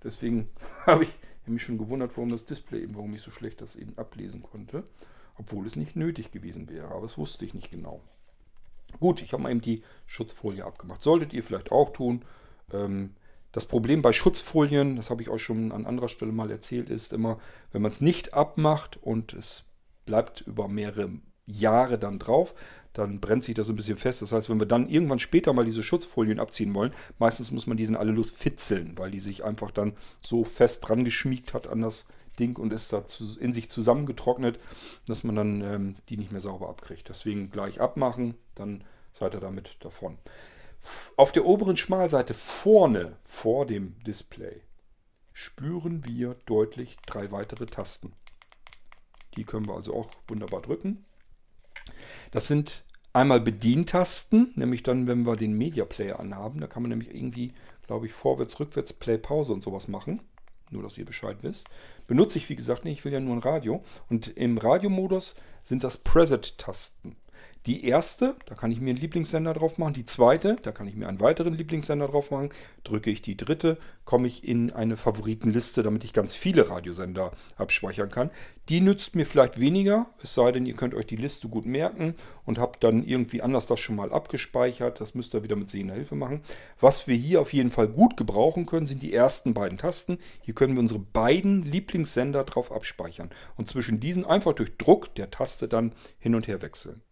[0.03, 0.49] Deswegen
[0.87, 1.11] habe ich
[1.47, 4.85] mich schon gewundert, warum das Display eben, warum ich so schlecht das eben ablesen konnte.
[5.37, 8.03] Obwohl es nicht nötig gewesen wäre, aber das wusste ich nicht genau.
[9.01, 11.03] Gut, ich habe mal eben die Schutzfolie abgemacht.
[11.03, 12.25] Solltet ihr vielleicht auch tun.
[12.73, 13.15] Ähm,
[13.51, 17.13] das Problem bei Schutzfolien, das habe ich euch schon an anderer Stelle mal erzählt, ist
[17.13, 17.39] immer,
[17.71, 19.65] wenn man es nicht abmacht und es
[20.07, 21.11] bleibt über mehrere
[21.47, 22.55] Jahre dann drauf,
[22.93, 24.23] dann brennt sich das ein bisschen fest.
[24.23, 27.77] Das heißt, wenn wir dann irgendwann später mal diese Schutzfolien abziehen wollen, meistens muss man
[27.77, 31.83] die dann alle losfitzeln, weil die sich einfach dann so fest dran geschmiegt hat an
[31.83, 32.07] das
[32.39, 33.05] Ding und ist da
[33.41, 34.59] in sich zusammengetrocknet,
[35.07, 37.09] dass man dann ähm, die nicht mehr sauber abkriegt.
[37.09, 40.19] Deswegen gleich abmachen, dann seid ihr damit davon.
[41.17, 44.63] Auf der oberen Schmalseite vorne vor dem Display
[45.33, 48.13] spüren wir deutlich drei weitere Tasten.
[49.37, 51.05] Die können wir also auch wunderbar drücken.
[52.31, 56.61] Das sind einmal Bedientasten, nämlich dann, wenn wir den Media Player anhaben.
[56.61, 57.53] Da kann man nämlich irgendwie,
[57.87, 60.21] glaube ich, vorwärts, rückwärts, Play, Pause und sowas machen.
[60.71, 61.67] Nur, dass ihr Bescheid wisst.
[62.07, 62.99] Benutze ich, wie gesagt, nicht.
[62.99, 63.83] Ich will ja nur ein Radio.
[64.09, 67.17] Und im Radiomodus sind das Preset-Tasten.
[67.67, 69.95] Die erste, da kann ich mir einen Lieblingssender drauf machen.
[69.95, 72.51] Die zweite, da kann ich mir einen weiteren Lieblingssender drauf machen.
[72.83, 78.11] Drücke ich die dritte, komme ich in eine Favoritenliste, damit ich ganz viele Radiosender abspeichern
[78.11, 78.31] kann.
[78.69, 82.17] Die nützt mir vielleicht weniger, es sei denn, ihr könnt euch die Liste gut merken
[82.45, 85.01] und habt dann irgendwie anders das schon mal abgespeichert.
[85.01, 86.43] Das müsst ihr wieder mit sehender Hilfe machen.
[86.81, 90.19] Was wir hier auf jeden Fall gut gebrauchen können, sind die ersten beiden Tasten.
[90.41, 95.31] Hier können wir unsere beiden Lieblingssender drauf abspeichern und zwischen diesen einfach durch Druck der
[95.31, 97.03] Taste dann hin und her wechseln.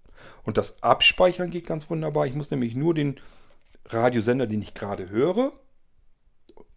[0.45, 2.27] Und das Abspeichern geht ganz wunderbar.
[2.27, 3.21] Ich muss nämlich nur den
[3.87, 5.53] Radiosender, den ich gerade höre,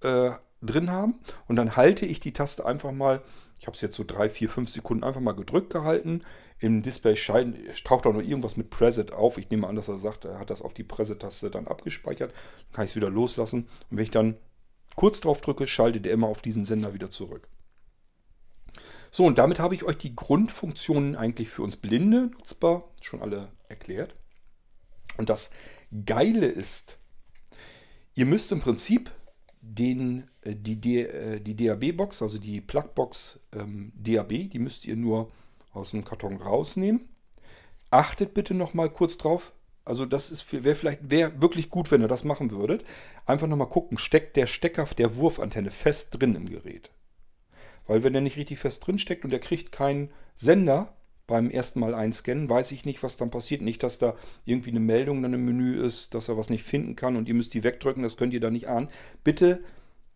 [0.01, 0.31] äh,
[0.61, 1.19] drin haben.
[1.47, 3.21] Und dann halte ich die Taste einfach mal,
[3.59, 6.23] ich habe es jetzt so 3, 4, 5 Sekunden einfach mal gedrückt gehalten.
[6.59, 7.15] Im Display
[7.83, 9.37] taucht auch noch irgendwas mit Preset auf.
[9.37, 12.31] Ich nehme an, dass er sagt, er hat das auf die Preset-Taste dann abgespeichert.
[12.31, 13.67] Dann kann ich es wieder loslassen.
[13.89, 14.37] Und wenn ich dann
[14.95, 17.47] kurz drauf drücke, schaltet er immer auf diesen Sender wieder zurück.
[19.15, 23.51] So, und damit habe ich euch die Grundfunktionen eigentlich für uns Blinde nutzbar schon alle
[23.69, 24.15] erklärt.
[25.19, 25.51] Und das
[26.03, 26.97] Geile ist,
[28.15, 29.11] ihr müsst im Prinzip
[29.61, 35.31] den, äh, die, äh, die DAB-Box, also die Plugbox ähm, DAB, die müsst ihr nur
[35.73, 37.07] aus dem Karton rausnehmen.
[37.91, 39.53] Achtet bitte noch mal kurz drauf.
[39.85, 42.83] Also das wäre vielleicht wär wirklich gut, wenn ihr das machen würdet.
[43.27, 46.89] Einfach noch mal gucken, steckt der Stecker der Wurfantenne fest drin im Gerät.
[47.87, 50.93] Weil wenn der nicht richtig fest drin steckt und der kriegt keinen Sender,
[51.27, 53.61] beim ersten Mal einscannen, weiß ich nicht, was dann passiert.
[53.61, 54.15] Nicht, dass da
[54.45, 57.33] irgendwie eine Meldung dann im Menü ist, dass er was nicht finden kann und ihr
[57.33, 58.89] müsst die wegdrücken, das könnt ihr da nicht ahnen.
[59.23, 59.63] Bitte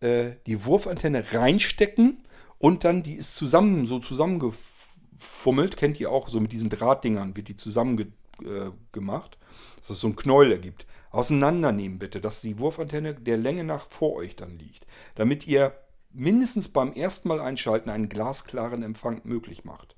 [0.00, 2.18] äh, die Wurfantenne reinstecken
[2.58, 7.48] und dann die ist zusammen, so zusammengefummelt, kennt ihr auch, so mit diesen Drahtdingern wird
[7.48, 8.12] die zusammengemacht,
[8.44, 10.86] äh, dass es so ein Knäuel ergibt.
[11.10, 15.72] Auseinandernehmen bitte, dass die Wurfantenne der Länge nach vor euch dann liegt, damit ihr
[16.10, 19.96] mindestens beim ersten Mal einschalten einen glasklaren Empfang möglich macht.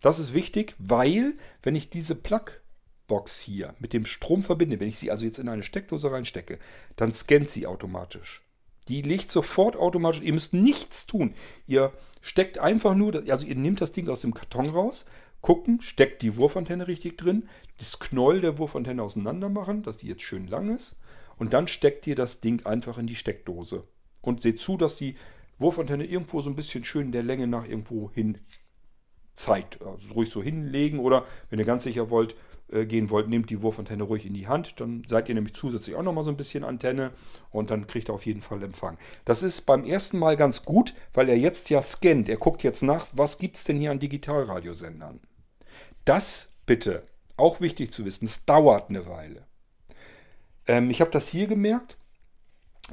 [0.00, 4.98] Das ist wichtig, weil wenn ich diese Plugbox hier mit dem Strom verbinde, wenn ich
[4.98, 6.58] sie also jetzt in eine Steckdose reinstecke,
[6.96, 8.42] dann scannt sie automatisch.
[8.88, 11.34] Die legt sofort automatisch, ihr müsst nichts tun.
[11.66, 15.06] Ihr steckt einfach nur, also ihr nehmt das Ding aus dem Karton raus,
[15.40, 20.22] gucken, steckt die Wurfantenne richtig drin, das Knoll der Wurfantenne auseinander machen, dass die jetzt
[20.22, 20.96] schön lang ist.
[21.36, 23.84] Und dann steckt ihr das Ding einfach in die Steckdose.
[24.26, 25.16] Und seht zu, dass die
[25.58, 28.38] Wurfantenne irgendwo so ein bisschen schön der Länge nach irgendwo hin
[29.32, 29.80] zeigt.
[29.82, 32.34] Also ruhig so hinlegen oder wenn ihr ganz sicher wollt,
[32.68, 34.80] äh, gehen wollt, nehmt die Wurfantenne ruhig in die Hand.
[34.80, 37.12] Dann seid ihr nämlich zusätzlich auch nochmal so ein bisschen Antenne
[37.50, 38.98] und dann kriegt ihr auf jeden Fall Empfang.
[39.24, 42.28] Das ist beim ersten Mal ganz gut, weil er jetzt ja scannt.
[42.28, 45.20] Er guckt jetzt nach, was gibt es denn hier an Digitalradiosendern.
[46.04, 47.04] Das bitte,
[47.36, 49.46] auch wichtig zu wissen, es dauert eine Weile.
[50.66, 51.96] Ähm, ich habe das hier gemerkt.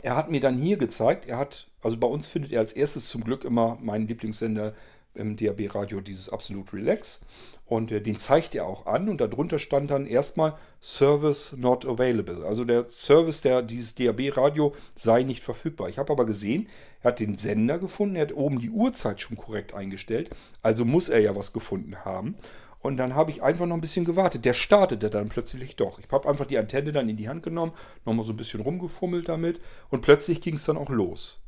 [0.02, 3.08] Er hat mir dann hier gezeigt, er hat, also bei uns findet er als erstes
[3.08, 4.74] zum Glück immer meinen Lieblingssender
[5.16, 7.22] im DAB-Radio dieses Absolute Relax.
[7.66, 12.46] Und äh, den zeigt er auch an und darunter stand dann erstmal Service not available.
[12.46, 15.90] Also der Service der dieses DAB-Radio sei nicht verfügbar.
[15.90, 16.68] Ich habe aber gesehen,
[17.02, 20.30] er hat den Sender gefunden, er hat oben die Uhrzeit schon korrekt eingestellt.
[20.62, 22.36] Also muss er ja was gefunden haben.
[22.84, 24.44] Und dann habe ich einfach noch ein bisschen gewartet.
[24.46, 26.00] Der startete dann plötzlich doch.
[26.00, 27.72] Ich habe einfach die Antenne dann in die Hand genommen,
[28.06, 29.60] nochmal so ein bisschen rumgefummelt damit
[29.90, 31.40] und plötzlich ging es dann auch los.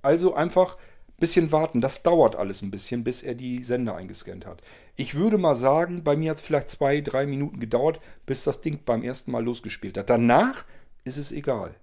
[0.00, 0.78] Also einfach
[1.18, 1.80] bisschen warten.
[1.80, 4.62] Das dauert alles ein bisschen, bis er die Sender eingescannt hat.
[4.96, 8.60] Ich würde mal sagen, bei mir hat es vielleicht zwei, drei Minuten gedauert, bis das
[8.60, 10.08] Ding beim ersten Mal losgespielt hat.
[10.08, 10.64] Danach
[11.04, 11.74] ist es egal.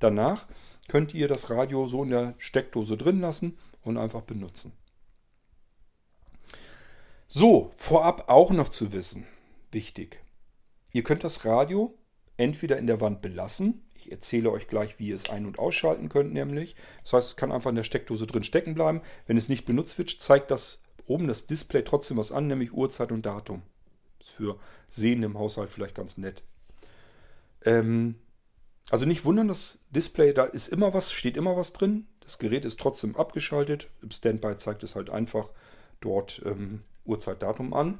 [0.00, 0.46] Danach
[0.88, 4.72] könnt ihr das Radio so in der Steckdose drin lassen und einfach benutzen.
[7.28, 9.26] So, vorab auch noch zu wissen,
[9.72, 10.20] wichtig.
[10.92, 11.96] Ihr könnt das Radio
[12.36, 13.82] entweder in der Wand belassen.
[13.94, 16.76] Ich erzähle euch gleich, wie ihr es ein- und ausschalten könnt, nämlich.
[17.02, 19.00] Das heißt, es kann einfach in der Steckdose drin stecken bleiben.
[19.26, 23.10] Wenn es nicht benutzt wird, zeigt das oben das Display trotzdem was an, nämlich Uhrzeit
[23.10, 23.62] und Datum.
[24.20, 24.58] Ist für
[24.90, 26.42] Sehende im Haushalt vielleicht ganz nett.
[27.64, 28.16] Ähm,
[28.90, 32.06] also nicht wundern, das Display, da ist immer was, steht immer was drin.
[32.20, 33.88] Das Gerät ist trotzdem abgeschaltet.
[34.02, 35.50] Im Standby zeigt es halt einfach
[36.00, 37.98] dort ähm, Uhrzeit, Datum an.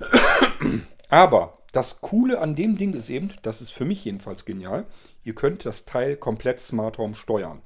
[1.08, 4.86] Aber das Coole an dem Ding ist eben, das ist für mich jedenfalls genial,
[5.22, 7.62] ihr könnt das Teil komplett Smart Home steuern.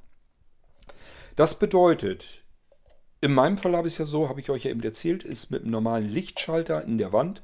[1.36, 2.44] Das bedeutet,
[3.20, 5.50] in meinem Fall habe ich es ja so, habe ich euch ja eben erzählt, ist
[5.50, 7.42] mit einem normalen Lichtschalter in der Wand.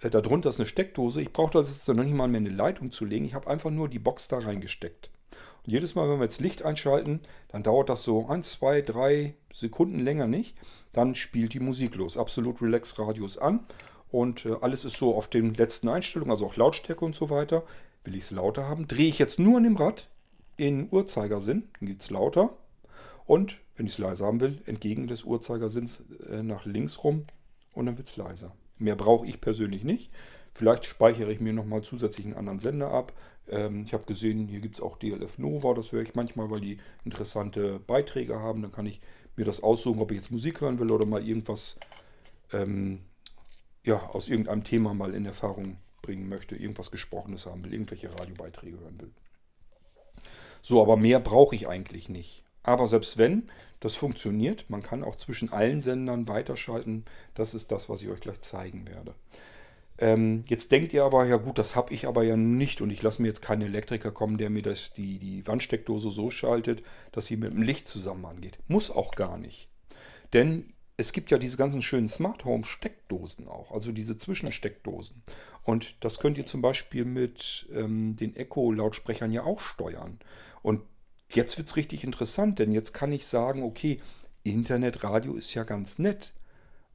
[0.00, 1.20] Äh, darunter ist eine Steckdose.
[1.20, 3.26] Ich brauchte also jetzt noch nicht mal mehr eine Leitung zu legen.
[3.26, 5.10] Ich habe einfach nur die Box da reingesteckt.
[5.66, 9.34] Und jedes Mal, wenn wir jetzt Licht einschalten, dann dauert das so 1, 2, 3
[9.52, 10.56] Sekunden länger nicht.
[10.98, 12.18] Dann spielt die Musik los.
[12.18, 13.60] Absolut Relax Radios an.
[14.10, 17.62] Und äh, alles ist so auf den letzten Einstellungen, also auch Lautstärke und so weiter.
[18.02, 20.08] Will ich es lauter haben, drehe ich jetzt nur an dem Rad
[20.56, 22.50] in Uhrzeigersinn, dann geht es lauter.
[23.26, 27.26] Und wenn ich es leiser haben will, entgegen des Uhrzeigersinns äh, nach links rum
[27.74, 28.50] und dann wird es leiser.
[28.78, 30.10] Mehr brauche ich persönlich nicht.
[30.52, 33.12] Vielleicht speichere ich mir nochmal zusätzlich einen anderen Sender ab.
[33.48, 36.60] Ähm, ich habe gesehen, hier gibt es auch DLF Nova, das höre ich manchmal, weil
[36.60, 38.62] die interessante Beiträge haben.
[38.62, 39.00] Dann kann ich
[39.38, 41.78] mir das aussuchen, ob ich jetzt Musik hören will oder mal irgendwas
[42.52, 43.00] ähm,
[43.84, 48.78] ja, aus irgendeinem Thema mal in Erfahrung bringen möchte, irgendwas Gesprochenes haben will, irgendwelche Radiobeiträge
[48.80, 49.10] hören will.
[50.62, 52.42] So, aber mehr brauche ich eigentlich nicht.
[52.62, 53.48] Aber selbst wenn
[53.80, 57.04] das funktioniert, man kann auch zwischen allen Sendern weiterschalten.
[57.34, 59.14] Das ist das, was ich euch gleich zeigen werde.
[59.98, 63.02] Ähm, jetzt denkt ihr aber, ja gut, das habe ich aber ja nicht und ich
[63.02, 66.82] lasse mir jetzt keinen Elektriker kommen, der mir das, die, die Wandsteckdose so schaltet,
[67.12, 68.58] dass sie mit dem Licht zusammen angeht.
[68.68, 69.68] Muss auch gar nicht.
[70.32, 75.22] Denn es gibt ja diese ganzen schönen Smart Home Steckdosen auch, also diese Zwischensteckdosen.
[75.62, 80.18] Und das könnt ihr zum Beispiel mit ähm, den Echo-Lautsprechern ja auch steuern.
[80.62, 80.82] Und
[81.32, 84.00] jetzt wird es richtig interessant, denn jetzt kann ich sagen, okay,
[84.42, 86.32] Internetradio ist ja ganz nett,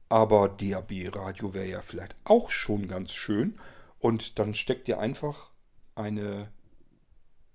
[0.08, 3.56] aber DAB-Radio wäre ja vielleicht auch schon ganz schön.
[3.98, 5.50] Und dann steckt ihr einfach
[5.94, 6.48] eine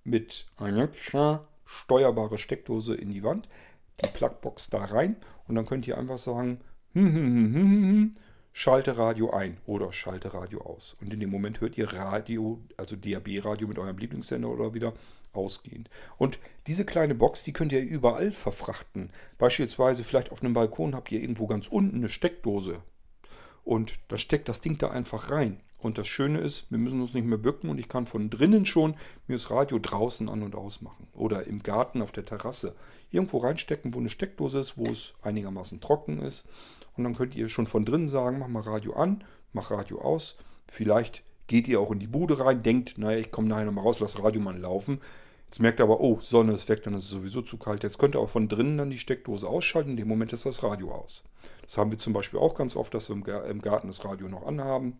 [0.03, 3.47] mit Alexa steuerbare Steckdose in die Wand
[4.03, 6.59] die Plugbox da rein und dann könnt ihr einfach sagen,
[6.93, 8.11] hm, hm, hm,
[8.51, 10.97] schalte Radio ein oder schalte Radio aus.
[11.01, 14.93] Und in dem Moment hört ihr Radio, also DAB-Radio mit eurem Lieblingssender oder wieder
[15.33, 15.89] ausgehend.
[16.17, 19.11] Und diese kleine Box, die könnt ihr überall verfrachten.
[19.37, 22.81] Beispielsweise vielleicht auf einem Balkon habt ihr irgendwo ganz unten eine Steckdose.
[23.63, 25.59] Und da steckt das Ding da einfach rein.
[25.81, 28.65] Und das Schöne ist, wir müssen uns nicht mehr bücken und ich kann von drinnen
[28.65, 28.95] schon
[29.27, 31.07] mir das Radio draußen an und aus machen.
[31.13, 32.75] Oder im Garten auf der Terrasse.
[33.11, 36.47] Irgendwo reinstecken, wo eine Steckdose ist, wo es einigermaßen trocken ist.
[36.97, 39.23] Und dann könnt ihr schon von drinnen sagen, mach mal Radio an,
[39.53, 40.35] mach Radio aus.
[40.67, 43.99] Vielleicht geht ihr auch in die Bude rein, denkt, naja, ich komme nachher nochmal raus,
[43.99, 45.01] lass Radio mal laufen.
[45.45, 47.83] Jetzt merkt ihr aber, oh, Sonne ist weg, dann ist es sowieso zu kalt.
[47.83, 49.91] Jetzt könnt ihr auch von drinnen dann die Steckdose ausschalten.
[49.91, 51.23] In dem Moment ist das Radio aus.
[51.63, 54.45] Das haben wir zum Beispiel auch ganz oft, dass wir im Garten das Radio noch
[54.45, 54.99] anhaben.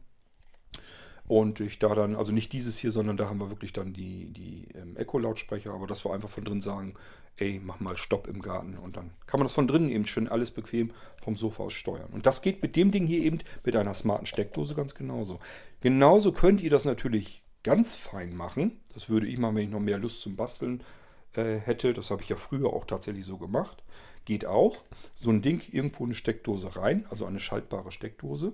[1.30, 4.34] Und ich da dann, also nicht dieses hier, sondern da haben wir wirklich dann die,
[4.34, 6.96] die ähm, Echo-Lautsprecher, aber dass wir einfach von drin sagen,
[7.38, 8.76] ey, mach mal Stopp im Garten.
[8.80, 10.90] Und dann kann man das von drinnen eben schön alles bequem
[11.22, 12.10] vom Sofa aus steuern.
[12.14, 15.40] Und das geht mit dem Ding hier eben mit einer smarten Steckdose ganz genauso.
[15.82, 18.80] Genauso könnt ihr das natürlich ganz fein machen.
[18.96, 20.82] Das würde ich mal, wenn ich noch mehr Lust zum Basteln
[21.36, 21.94] äh, hätte.
[21.94, 23.84] Das habe ich ja früher auch tatsächlich so gemacht.
[24.26, 24.84] Geht auch.
[25.14, 28.54] So ein Ding irgendwo eine Steckdose rein, also eine schaltbare Steckdose.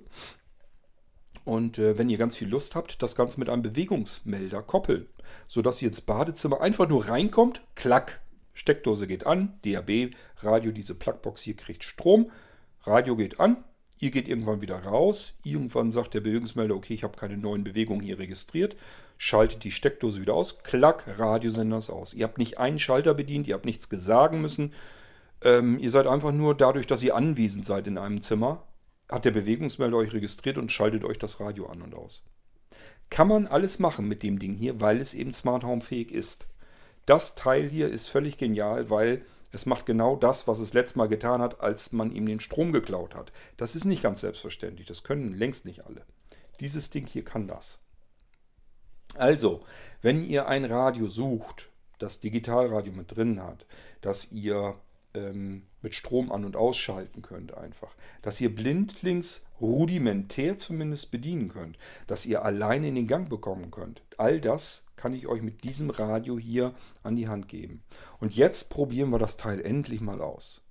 [1.46, 5.06] Und äh, wenn ihr ganz viel Lust habt, das Ganze mit einem Bewegungsmelder koppeln,
[5.48, 8.22] sodass ihr ins Badezimmer einfach nur reinkommt, klack,
[8.54, 12.32] Steckdose geht an, DAB, Radio, diese Plugbox hier kriegt Strom,
[12.84, 13.64] Radio geht an,
[13.98, 15.36] Ihr geht irgendwann wieder raus.
[15.44, 18.76] Irgendwann sagt der Bewegungsmelder, okay, ich habe keine neuen Bewegungen hier registriert.
[19.18, 20.64] Schaltet die Steckdose wieder aus.
[20.64, 22.14] Klack, Radiosender ist aus.
[22.14, 24.74] Ihr habt nicht einen Schalter bedient, ihr habt nichts gesagen müssen.
[25.42, 28.64] Ähm, ihr seid einfach nur dadurch, dass ihr anwesend seid in einem Zimmer,
[29.10, 32.24] hat der Bewegungsmelder euch registriert und schaltet euch das Radio an und aus.
[33.10, 36.48] Kann man alles machen mit dem Ding hier, weil es eben Smart Home fähig ist.
[37.06, 41.08] Das Teil hier ist völlig genial, weil es macht genau das, was es letztes Mal
[41.08, 43.32] getan hat, als man ihm den Strom geklaut hat.
[43.58, 44.88] Das ist nicht ganz selbstverständlich.
[44.88, 46.06] Das können längst nicht alle.
[46.60, 47.80] Dieses Ding hier kann das.
[49.14, 49.62] Also,
[50.02, 53.66] wenn ihr ein Radio sucht, das Digitalradio mit drin hat,
[54.02, 54.76] das ihr
[55.16, 61.78] ähm, mit Strom an- und ausschalten könnt einfach, dass ihr blindlings rudimentär zumindest bedienen könnt,
[62.08, 64.02] dass ihr alleine in den Gang bekommen könnt.
[64.18, 67.84] All das kann ich euch mit diesem Radio hier an die Hand geben.
[68.20, 70.62] Und jetzt probieren wir das Teil endlich mal aus.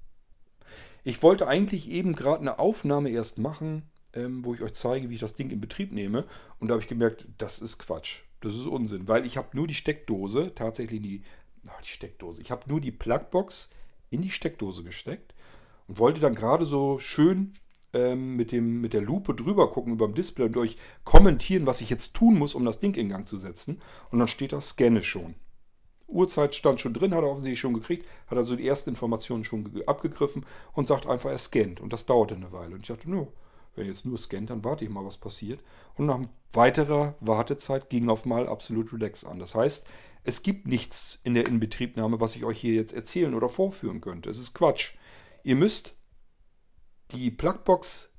[1.02, 3.82] Ich wollte eigentlich eben gerade eine Aufnahme erst machen,
[4.14, 6.24] ähm, wo ich euch zeige, wie ich das Ding in Betrieb nehme.
[6.58, 8.22] Und da habe ich gemerkt, das ist Quatsch.
[8.40, 11.22] Das ist Unsinn, weil ich habe nur die Steckdose, tatsächlich die,
[11.68, 13.70] ach, die Steckdose, ich habe nur die Plugbox
[14.14, 15.34] in die Steckdose gesteckt
[15.88, 17.52] und wollte dann gerade so schön
[17.92, 21.80] ähm, mit, dem, mit der Lupe drüber gucken über dem Display und euch kommentieren, was
[21.80, 23.80] ich jetzt tun muss, um das Ding in Gang zu setzen.
[24.10, 25.34] Und dann steht da Scanne schon.
[26.06, 29.82] Uhrzeit stand schon drin, hat er offensichtlich schon gekriegt, hat also die ersten Informationen schon
[29.86, 31.80] abgegriffen und sagt einfach, er scannt.
[31.80, 32.74] Und das dauerte eine Weile.
[32.74, 33.32] Und ich dachte, no,
[33.74, 35.60] wenn er jetzt nur scannt, dann warte ich mal, was passiert.
[35.96, 36.20] Und nach
[36.52, 39.38] weiterer Wartezeit ging auf mal Absolute Relax an.
[39.38, 39.86] Das heißt,
[40.22, 44.30] es gibt nichts in der Inbetriebnahme, was ich euch hier jetzt erzählen oder vorführen könnte.
[44.30, 44.94] Es ist Quatsch.
[45.42, 45.94] Ihr müsst
[47.10, 48.10] die Plugbox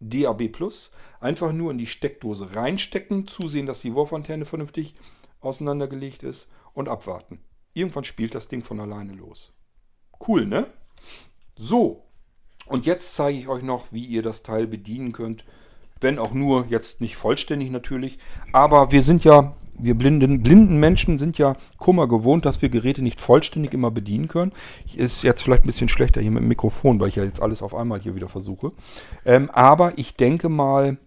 [0.00, 0.90] DAB Plus
[1.20, 4.94] einfach nur in die Steckdose reinstecken, zusehen, dass die Wurfantenne vernünftig
[5.40, 7.40] auseinandergelegt ist und abwarten.
[7.74, 9.52] Irgendwann spielt das Ding von alleine los.
[10.26, 10.72] Cool, ne?
[11.56, 12.04] So,
[12.66, 15.44] und jetzt zeige ich euch noch, wie ihr das Teil bedienen könnt.
[16.00, 18.18] Wenn auch nur jetzt nicht vollständig natürlich.
[18.52, 23.02] Aber wir sind ja wir blinden, blinden Menschen sind ja Kummer gewohnt, dass wir Geräte
[23.02, 24.52] nicht vollständig immer bedienen können.
[24.94, 27.62] Ist jetzt vielleicht ein bisschen schlechter hier mit dem Mikrofon, weil ich ja jetzt alles
[27.62, 28.72] auf einmal hier wieder versuche.
[29.24, 30.98] Ähm, aber ich denke mal,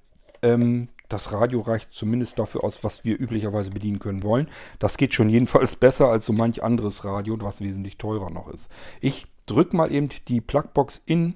[0.42, 4.50] ähm, das Radio reicht zumindest dafür aus, was wir üblicherweise bedienen können wollen.
[4.80, 8.70] Das geht schon jedenfalls besser als so manch anderes Radio, was wesentlich teurer noch ist.
[9.02, 11.36] Ich drücke mal eben die Plugbox in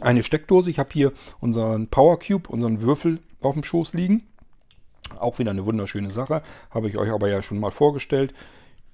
[0.00, 0.70] eine Steckdose.
[0.70, 4.26] Ich habe hier unseren Power Cube, unseren Würfel auf dem Schoß liegen.
[5.18, 6.42] Auch wieder eine wunderschöne Sache.
[6.70, 8.34] Habe ich euch aber ja schon mal vorgestellt.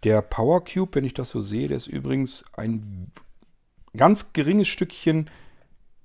[0.05, 3.11] Der Power Cube, wenn ich das so sehe, der ist übrigens ein
[3.97, 5.31] ganz geringes Stückchen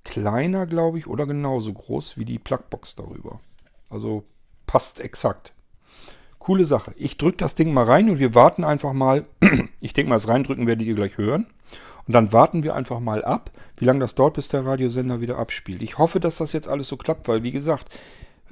[0.04, 3.40] kleiner, glaube ich, oder genauso groß wie die Plugbox darüber.
[3.88, 4.24] Also
[4.66, 5.52] passt exakt.
[6.40, 6.92] Coole Sache.
[6.96, 9.26] Ich drücke das Ding mal rein und wir warten einfach mal.
[9.80, 11.46] ich denke mal, das Reindrücken werdet ihr gleich hören.
[12.06, 15.38] Und dann warten wir einfach mal ab, wie lange das dauert, bis der Radiosender wieder
[15.38, 15.82] abspielt.
[15.82, 17.94] Ich hoffe, dass das jetzt alles so klappt, weil wie gesagt,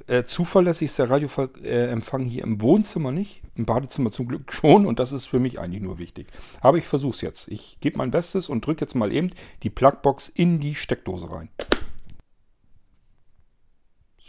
[0.07, 4.99] äh, zuverlässig ist der Radioempfang hier im Wohnzimmer nicht, im Badezimmer zum Glück schon und
[4.99, 6.27] das ist für mich eigentlich nur wichtig.
[6.61, 7.47] Aber ich versuche es jetzt.
[7.47, 9.31] Ich gebe mein Bestes und drücke jetzt mal eben
[9.63, 11.49] die Plugbox in die Steckdose rein.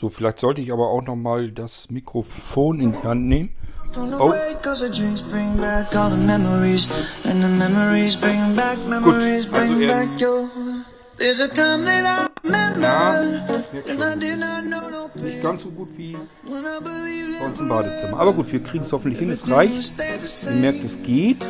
[0.01, 3.51] So, vielleicht sollte ich aber auch noch mal das Mikrofon in die Hand nehmen.
[4.19, 4.29] Oh.
[4.29, 4.35] Gut,
[4.65, 4.87] also
[12.51, 13.23] Ja,
[15.23, 16.16] nicht ganz so gut wie
[17.39, 18.18] bei uns im Badezimmer.
[18.18, 19.31] Aber gut, wir kriegen es hoffentlich hin.
[19.31, 19.93] Es reicht.
[20.47, 21.45] Ihr merkt, es geht.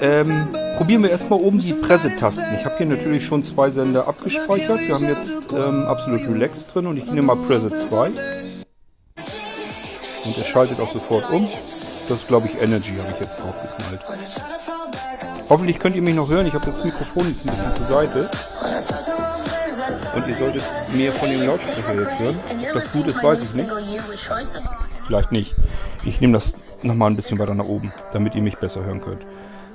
[0.00, 2.54] Ähm, probieren wir erstmal oben die Pressetasten.
[2.56, 4.80] Ich habe hier natürlich schon zwei Sender abgespeichert.
[4.80, 8.12] Wir haben jetzt ähm, Absolute Relax drin und ich nehme mal Presse 2.
[10.24, 11.48] Und er schaltet auch sofort um.
[12.08, 14.00] Das ist, glaube ich, Energy, habe ich jetzt draufgeknallt.
[15.48, 16.46] Hoffentlich könnt ihr mich noch hören.
[16.46, 18.30] Ich habe das Mikrofon jetzt ein bisschen zur Seite.
[20.14, 20.62] Und ihr solltet
[20.94, 22.38] mehr von dem Lautsprecher jetzt hören.
[22.68, 23.70] Ob das gut ist, weiß ich nicht.
[25.06, 25.54] Vielleicht nicht.
[26.04, 29.22] Ich nehme das nochmal ein bisschen weiter nach oben, damit ihr mich besser hören könnt.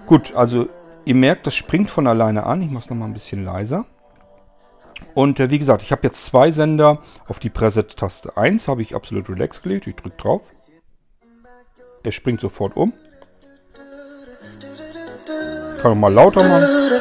[0.05, 0.67] Gut, also
[1.05, 2.61] ihr merkt, das springt von alleine an.
[2.61, 3.85] Ich mache es nochmal ein bisschen leiser.
[5.13, 8.95] Und äh, wie gesagt, ich habe jetzt zwei Sender auf die Preset-Taste 1 habe ich
[8.95, 9.87] absolut relax gelegt.
[9.87, 10.41] Ich drücke drauf.
[12.03, 12.93] Er springt sofort um.
[15.81, 16.91] Kann man mal lauter machen.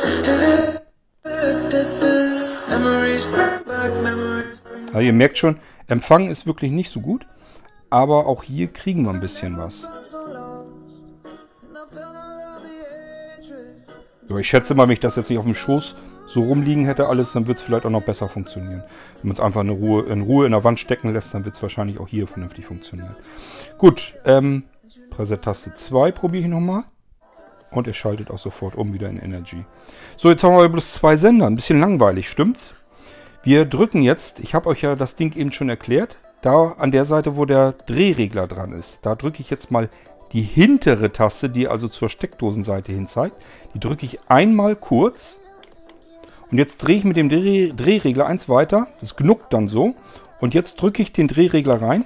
[4.86, 7.26] Also ihr merkt schon, Empfang ist wirklich nicht so gut.
[7.90, 9.86] Aber auch hier kriegen wir ein bisschen was.
[14.28, 17.08] So, ich schätze mal, wenn ich das jetzt nicht auf dem Schoß so rumliegen hätte
[17.08, 18.84] alles, dann wird es vielleicht auch noch besser funktionieren.
[19.20, 21.56] Wenn man es einfach in Ruhe, in Ruhe in der Wand stecken lässt, dann wird
[21.56, 23.16] es wahrscheinlich auch hier vernünftig funktionieren.
[23.76, 24.64] Gut, ähm,
[25.10, 26.84] Preset-Taste 2 probiere ich nochmal.
[27.70, 29.64] Und er schaltet auch sofort um wieder in Energy.
[30.16, 31.46] So, jetzt haben wir bloß zwei Sender.
[31.46, 32.74] Ein bisschen langweilig, stimmt's?
[33.42, 37.04] Wir drücken jetzt, ich habe euch ja das Ding eben schon erklärt, da an der
[37.04, 39.88] Seite, wo der Drehregler dran ist, da drücke ich jetzt mal
[40.32, 43.36] die hintere Taste, die also zur Steckdosenseite hin zeigt.
[43.74, 45.40] Die drücke ich einmal kurz.
[46.50, 48.88] Und jetzt drehe ich mit dem Dreh Drehregler eins weiter.
[49.00, 49.94] Das knuckt dann so.
[50.40, 52.04] Und jetzt drücke ich den Drehregler rein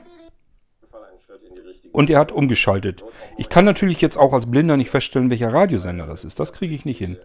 [1.95, 3.05] und er hat umgeschaltet.
[3.39, 6.41] Ich kann natürlich jetzt auch als Blinder nicht feststellen, welcher Radiosender das ist.
[6.41, 7.17] Das kriege ich nicht hin.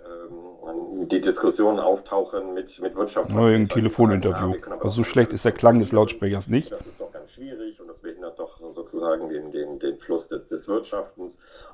[0.70, 3.32] Ähm, die Diskussionen auftauchen mit, mit Wirtschaft.
[3.32, 4.54] Nur ein Telefoninterview.
[4.70, 6.72] Also so schlecht ist der Klang des Lautsprechers nicht.
[6.72, 10.48] Das ist doch ganz schwierig und das behindert doch sozusagen den, den, den Fluss des,
[10.50, 11.32] des Wirtschaftens.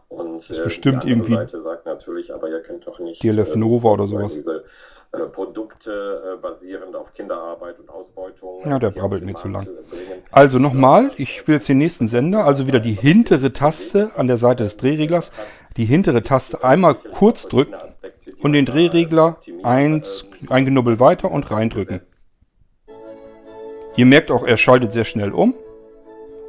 [0.08, 3.58] Und, das ist bestimmt äh, irgendwie Seite sagt natürlich, aber ihr könnt doch nicht DLF
[3.58, 4.36] Nova äh, oder sowas.
[4.36, 4.64] Diese,
[5.24, 8.62] Produkte äh, basierend auf Kinderarbeit und Ausbeutung.
[8.66, 9.68] Ja, der brabbelt mir zu lang.
[10.32, 14.38] Also nochmal, ich will jetzt den nächsten Sender, also wieder die hintere Taste an der
[14.38, 15.32] Seite des Drehreglers,
[15.78, 17.76] die hintere Taste einmal kurz drücken
[18.42, 22.02] und den Drehregler eins, ein Genubbel weiter und reindrücken.
[23.96, 25.54] Ihr merkt auch, er schaltet sehr schnell um.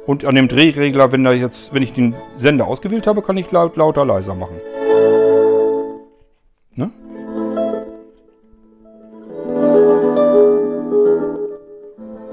[0.05, 3.51] Und an dem Drehregler, wenn, da jetzt, wenn ich den Sender ausgewählt habe, kann ich
[3.51, 4.55] laut, lauter, leiser machen.
[6.75, 6.91] Ne?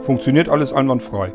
[0.04, 1.32] Funktioniert alles einwandfrei.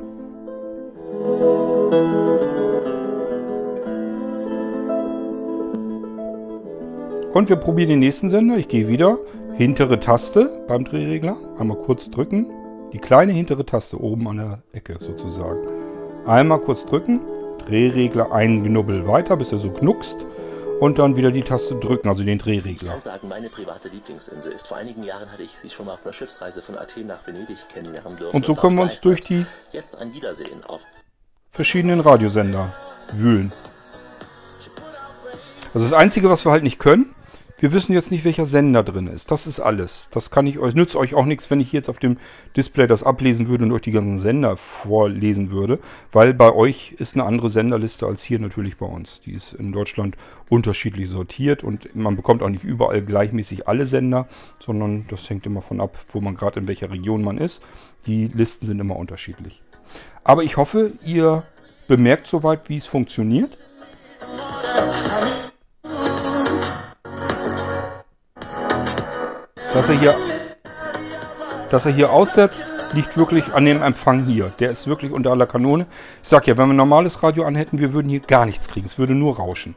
[7.34, 8.58] Und wir probieren den nächsten Sender.
[8.58, 9.18] Ich gehe wieder.
[9.56, 11.36] Hintere Taste beim Drehregler.
[11.58, 12.46] Einmal kurz drücken.
[12.94, 15.60] Die kleine hintere Taste oben an der Ecke sozusagen.
[16.28, 17.22] Einmal kurz drücken.
[17.58, 20.26] Drehregler einen Knubbel weiter, bis er so knuckst
[20.80, 22.90] und dann wieder die Taste drücken, also den Drehregler.
[22.90, 24.68] Ich kann sagen, meine private Lieblingsinsel ist.
[24.68, 27.58] Vor einigen Jahren hatte ich sie schon mal auf einer Schiffsreise von Athen nach Venedig
[27.74, 28.36] kennenlernen dürfen.
[28.36, 30.82] Und so können wir uns durch die jetzt ein Wiedersehen auf
[31.50, 32.74] verschiedenen Radiosender
[33.14, 33.52] wühlen.
[35.74, 37.14] Also das Einzige, was wir halt nicht können,
[37.60, 39.32] wir wissen jetzt nicht, welcher Sender drin ist.
[39.32, 40.10] Das ist alles.
[40.12, 42.18] Das kann ich euch, nützt euch auch nichts, wenn ich jetzt auf dem
[42.56, 45.80] Display das ablesen würde und euch die ganzen Sender vorlesen würde,
[46.14, 49.20] weil bei euch ist eine andere Senderliste als hier natürlich bei uns.
[49.22, 50.16] Die ist in Deutschland
[50.48, 54.28] unterschiedlich sortiert und man bekommt auch nicht überall gleichmäßig alle Sender,
[54.60, 57.62] sondern das hängt immer von ab, wo man gerade in welcher Region man ist.
[58.06, 59.62] Die Listen sind immer unterschiedlich.
[60.24, 61.44] Aber ich hoffe, ihr
[61.90, 63.58] bemerkt soweit, wie es funktioniert.
[69.80, 70.16] Dass er hier,
[71.70, 74.52] dass er hier aussetzt, liegt wirklich an dem Empfang hier.
[74.60, 75.86] Der ist wirklich unter aller Kanone.
[76.22, 78.88] Ich sag ja, wenn wir ein normales Radio anhätten, wir würden hier gar nichts kriegen.
[78.88, 79.76] Es würde nur rauschen.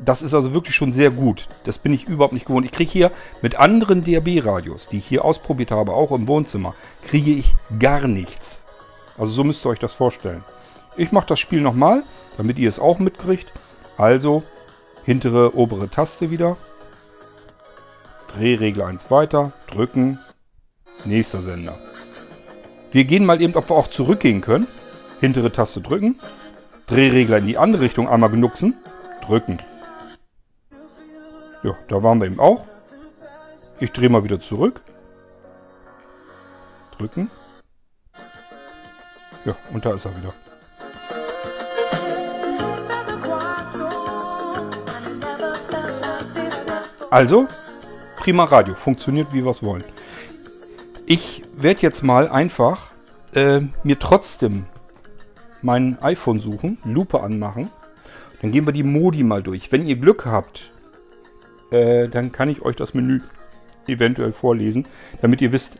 [0.00, 1.46] Das ist also wirklich schon sehr gut.
[1.62, 2.66] Das bin ich überhaupt nicht gewohnt.
[2.66, 7.30] Ich kriege hier mit anderen DAB-Radios, die ich hier ausprobiert habe, auch im Wohnzimmer, kriege
[7.30, 8.64] ich gar nichts.
[9.16, 10.42] Also so müsst ihr euch das vorstellen.
[10.96, 12.02] Ich mache das Spiel nochmal,
[12.36, 13.52] damit ihr es auch mitkriegt.
[13.96, 14.42] Also
[15.04, 16.56] hintere obere Taste wieder.
[18.36, 20.18] Drehregler 1 weiter, drücken,
[21.04, 21.78] nächster Sender.
[22.90, 24.66] Wir gehen mal eben, ob wir auch zurückgehen können.
[25.20, 26.18] Hintere Taste drücken,
[26.86, 28.76] Drehregler in die andere Richtung einmal genuxen,
[29.24, 29.58] drücken.
[31.62, 32.66] Ja, da waren wir eben auch.
[33.78, 34.80] Ich drehe mal wieder zurück.
[36.98, 37.30] Drücken.
[39.44, 40.34] Ja, und da ist er wieder.
[47.10, 47.46] Also,
[48.24, 48.74] prima Radio.
[48.74, 49.84] Funktioniert, wie wir es wollen.
[51.04, 52.88] Ich werde jetzt mal einfach
[53.34, 54.64] äh, mir trotzdem
[55.60, 57.68] mein iPhone suchen, Lupe anmachen.
[58.40, 59.70] Dann gehen wir die Modi mal durch.
[59.72, 60.70] Wenn ihr Glück habt,
[61.70, 63.20] äh, dann kann ich euch das Menü
[63.86, 64.86] eventuell vorlesen,
[65.20, 65.76] damit ihr wisst,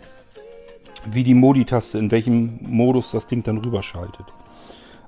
[1.07, 4.27] wie die Modi-Taste, in welchem Modus das Ding dann rüberschaltet.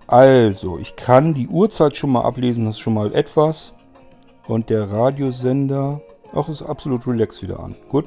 [0.07, 3.75] Also, ich kann die Uhrzeit schon mal ablesen, das ist schon mal etwas.
[4.47, 6.01] Und der Radiosender,
[6.37, 7.75] auch ist absolut relax wieder an.
[7.89, 8.07] Gut.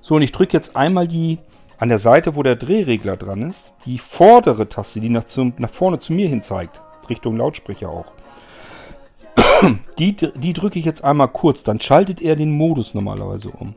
[0.00, 1.38] So, und ich drücke jetzt einmal die,
[1.78, 5.70] an der Seite, wo der Drehregler dran ist, die vordere Taste, die nach, zum, nach
[5.70, 6.80] vorne zu mir hin zeigt.
[7.08, 8.06] Richtung Lautsprecher auch.
[9.98, 13.74] Die, die drücke ich jetzt einmal kurz, dann schaltet er den Modus normalerweise um.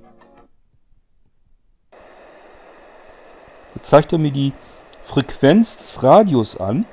[3.75, 4.51] Jetzt zeigt er mir die
[5.05, 6.85] Frequenz des Radios an.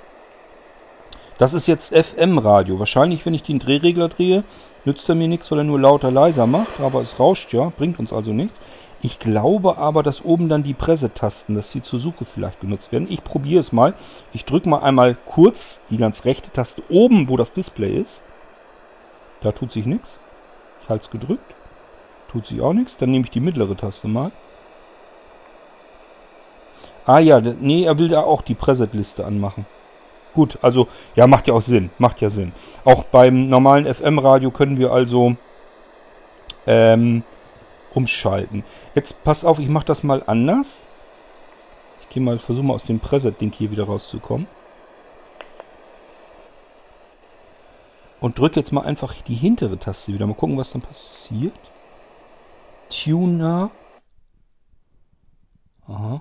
[1.39, 2.79] Das ist jetzt FM-Radio.
[2.79, 4.45] Wahrscheinlich, wenn ich den Drehregler drehe,
[4.87, 6.81] nützt er mir nichts, weil er nur lauter leiser macht.
[6.81, 8.59] Aber es rauscht ja, bringt uns also nichts.
[9.03, 13.07] Ich glaube aber, dass oben dann die Pressetasten, dass die zur Suche vielleicht genutzt werden.
[13.11, 13.95] Ich probiere es mal.
[14.33, 18.23] Ich drücke mal einmal kurz die ganz rechte Taste oben, wo das Display ist.
[19.43, 20.09] Da tut sich nichts.
[20.83, 21.55] Ich halte es gedrückt.
[22.33, 22.97] Tut sich auch nichts.
[22.97, 24.33] Dann nehme ich die mittlere Taste mal.
[27.05, 29.67] Ah ja, nee, er will da auch die Preset-Liste anmachen.
[30.37, 31.89] Gut, also, ja, macht ja auch Sinn.
[31.97, 32.53] Macht ja Sinn.
[32.85, 35.35] Auch beim normalen FM-Radio können wir also
[36.67, 37.23] ähm,
[37.95, 38.63] umschalten.
[38.95, 40.85] Jetzt pass auf, ich mache das mal anders.
[42.03, 44.47] Ich gehe mal, versuche mal aus dem Preset-Ding hier wieder rauszukommen.
[48.21, 50.27] Und drücke jetzt mal einfach die hintere Taste wieder.
[50.27, 51.55] Mal gucken, was dann passiert.
[52.91, 53.71] Tuner.
[55.89, 56.21] Aha.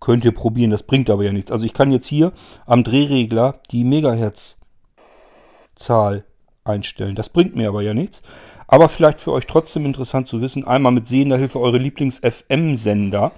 [0.00, 1.50] Könnt ihr probieren, das bringt aber ja nichts.
[1.50, 2.32] Also ich kann jetzt hier
[2.66, 6.24] am Drehregler die Megahertz-Zahl
[6.64, 7.14] einstellen.
[7.14, 8.22] Das bringt mir aber ja nichts.
[8.66, 13.32] Aber vielleicht für euch trotzdem interessant zu wissen, einmal mit sehender Hilfe eure Lieblings-FM-Sender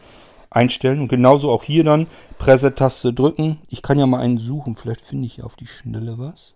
[0.51, 1.01] einstellen.
[1.01, 2.07] Und genauso auch hier dann
[2.39, 3.59] Preset-Taste drücken.
[3.69, 6.55] Ich kann ja mal einen suchen, vielleicht finde ich auf die Schnelle was.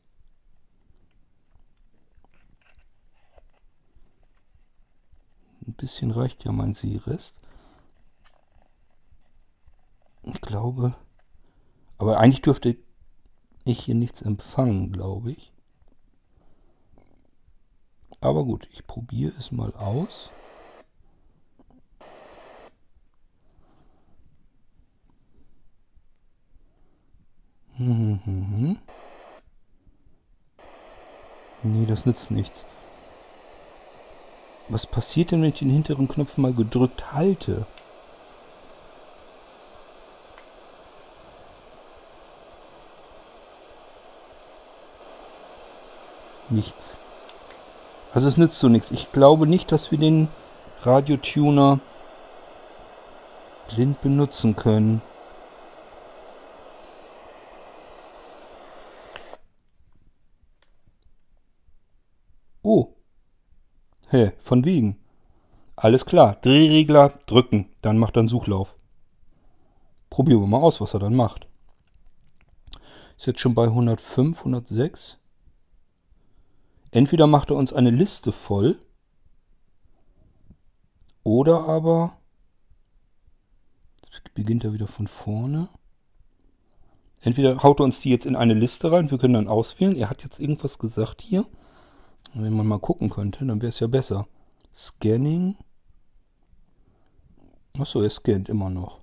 [5.66, 7.41] Ein bisschen reicht ja mein Seerest.
[10.22, 10.94] Ich glaube.
[11.98, 12.76] Aber eigentlich dürfte
[13.64, 15.52] ich hier nichts empfangen, glaube ich.
[18.20, 20.30] Aber gut, ich probiere es mal aus.
[27.76, 28.78] Hm, hm, hm.
[31.64, 32.64] Nee, das nützt nichts.
[34.68, 37.66] Was passiert denn, wenn ich den hinteren Knopf mal gedrückt halte?
[46.52, 46.98] Nichts.
[48.12, 48.90] Also es nützt so nichts.
[48.90, 50.28] Ich glaube nicht, dass wir den
[50.82, 51.80] Radiotuner
[53.68, 55.00] blind benutzen können.
[62.62, 62.92] Oh.
[64.08, 64.98] Hä, hey, von wegen.
[65.74, 66.36] Alles klar.
[66.42, 67.70] Drehregler drücken.
[67.80, 68.74] Dann macht er einen Suchlauf.
[70.10, 71.46] Probieren wir mal aus, was er dann macht.
[73.16, 75.16] Ist jetzt schon bei 105, 106.
[76.92, 78.78] Entweder macht er uns eine Liste voll
[81.24, 82.18] oder aber
[84.04, 85.68] jetzt beginnt er wieder von vorne.
[87.22, 89.96] Entweder haut er uns die jetzt in eine Liste rein, wir können dann auswählen.
[89.96, 91.46] Er hat jetzt irgendwas gesagt hier.
[92.34, 94.26] Wenn man mal gucken könnte, dann wäre es ja besser.
[94.74, 95.56] Scanning.
[97.78, 99.00] Achso, er scannt immer noch.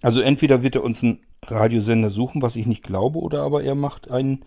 [0.00, 3.74] Also entweder wird er uns ein Radiosender suchen, was ich nicht glaube, oder aber er
[3.74, 4.44] macht ein,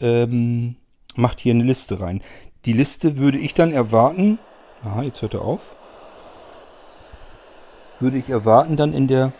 [0.00, 0.76] ähm,
[1.16, 2.22] macht hier eine Liste rein.
[2.64, 4.38] Die Liste würde ich dann erwarten.
[4.84, 5.60] Aha, jetzt hört er auf.
[7.98, 9.32] Würde ich erwarten dann in der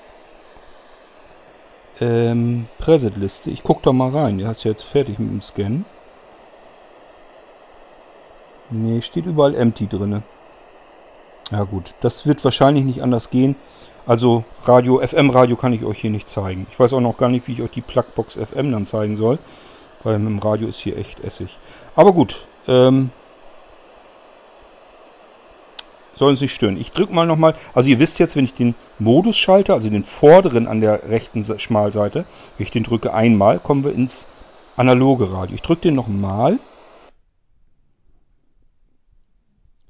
[2.01, 3.51] ähm, Preset-Liste.
[3.51, 4.39] Ich gucke da mal rein.
[4.39, 5.85] Der hat ja jetzt fertig mit dem Scannen.
[8.71, 10.23] Ne, steht überall empty drinne.
[11.51, 13.57] Ja gut, das wird wahrscheinlich nicht anders gehen.
[14.09, 16.67] Also Radio, FM-Radio kann ich euch hier nicht zeigen.
[16.71, 19.39] Ich weiß auch noch gar nicht, wie ich euch die Plugbox FM dann zeigen soll.
[20.03, 21.59] Weil mit dem Radio ist hier echt Essig.
[21.95, 22.47] Aber gut.
[22.67, 23.11] Ähm,
[26.17, 26.81] soll uns nicht stören.
[26.81, 27.55] Ich drücke mal nochmal.
[27.75, 31.45] Also ihr wisst jetzt, wenn ich den Modus schalte, also den vorderen an der rechten
[31.59, 32.25] Schmalseite,
[32.57, 34.27] wenn ich den drücke einmal, kommen wir ins
[34.75, 35.55] analoge Radio.
[35.55, 36.59] Ich drücke den nochmal.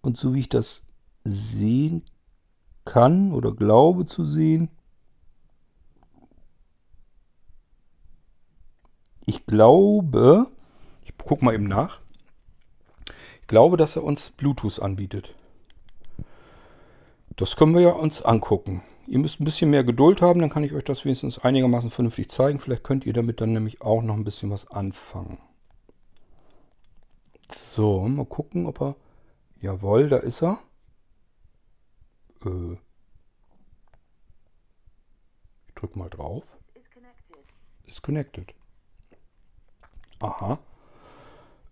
[0.01, 0.83] Und so wie ich das
[1.23, 2.03] sehen
[2.89, 4.71] kann oder glaube zu sehen.
[9.27, 10.47] Ich glaube,
[11.05, 12.01] ich gucke mal eben nach.
[13.47, 15.35] glaube, dass er uns Bluetooth anbietet.
[17.37, 18.83] Das können wir ja uns angucken.
[19.07, 22.31] Ihr müsst ein bisschen mehr Geduld haben, dann kann ich euch das wenigstens einigermaßen vernünftig
[22.31, 22.59] zeigen.
[22.59, 25.39] Vielleicht könnt ihr damit dann nämlich auch noch ein bisschen was anfangen.
[27.53, 28.97] So, mal gucken, ob er...
[29.61, 30.59] Jawohl, da ist er.
[32.45, 32.77] Äh.
[35.67, 36.45] Ich drück mal drauf.
[37.87, 38.55] Ist connected.
[40.21, 40.59] Aha.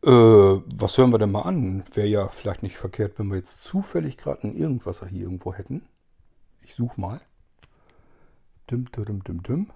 [0.03, 1.85] Äh, was hören wir denn mal an?
[1.95, 5.83] Wäre ja vielleicht nicht verkehrt, wenn wir jetzt zufällig gerade ein Irgendwasser hier irgendwo hätten.
[6.62, 7.21] Ich suche mal.
[8.71, 9.71] Dim, dim, dim, dim.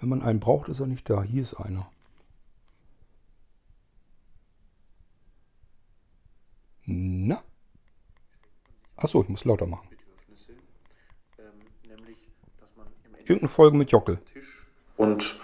[0.00, 1.22] Wenn man einen braucht, ist er nicht da.
[1.22, 1.90] Hier ist einer.
[6.84, 7.42] Na?
[9.02, 9.88] Achso, ich muss lauter machen.
[13.18, 14.18] Irgendeine Folge mit Jockel.
[14.96, 15.38] Und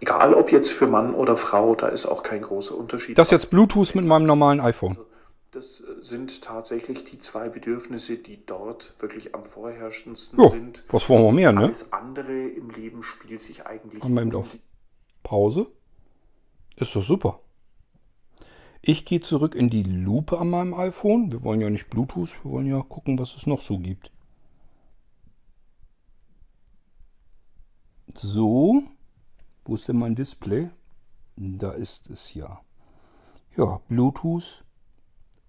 [0.00, 3.16] egal ob jetzt für Mann oder Frau, da ist auch kein großer Unterschied.
[3.18, 4.98] Das ist jetzt Bluetooth mit meinem normalen iPhone.
[5.52, 10.84] Das sind tatsächlich die zwei Bedürfnisse, die dort wirklich am vorherrschendsten Jo, sind.
[10.90, 11.64] was wollen wir mehr, ne?
[11.64, 14.56] Alles andere im Leben spielt sich eigentlich Machen wir eben auf
[15.22, 15.68] Pause.
[16.76, 17.40] Ist doch super.
[18.88, 21.32] Ich gehe zurück in die Lupe an meinem iPhone.
[21.32, 24.12] Wir wollen ja nicht Bluetooth, wir wollen ja gucken, was es noch so gibt.
[28.14, 28.84] So,
[29.64, 30.70] wo ist denn mein Display?
[31.34, 32.60] Da ist es ja.
[33.56, 34.62] Ja, Bluetooth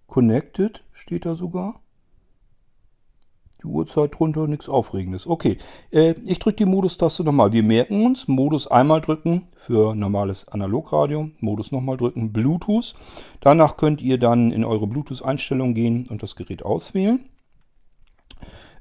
[0.08, 1.80] Connected steht da sogar.
[3.62, 5.26] Die Uhrzeit drunter, nichts Aufregendes.
[5.26, 5.58] Okay,
[5.92, 7.54] äh, ich drücke die Modus-Taste nochmal.
[7.54, 12.94] Wir merken uns, Modus einmal drücken für normales Analogradio, Modus nochmal drücken, Bluetooth.
[13.40, 17.28] Danach könnt ihr dann in eure Bluetooth-Einstellungen gehen und das Gerät auswählen.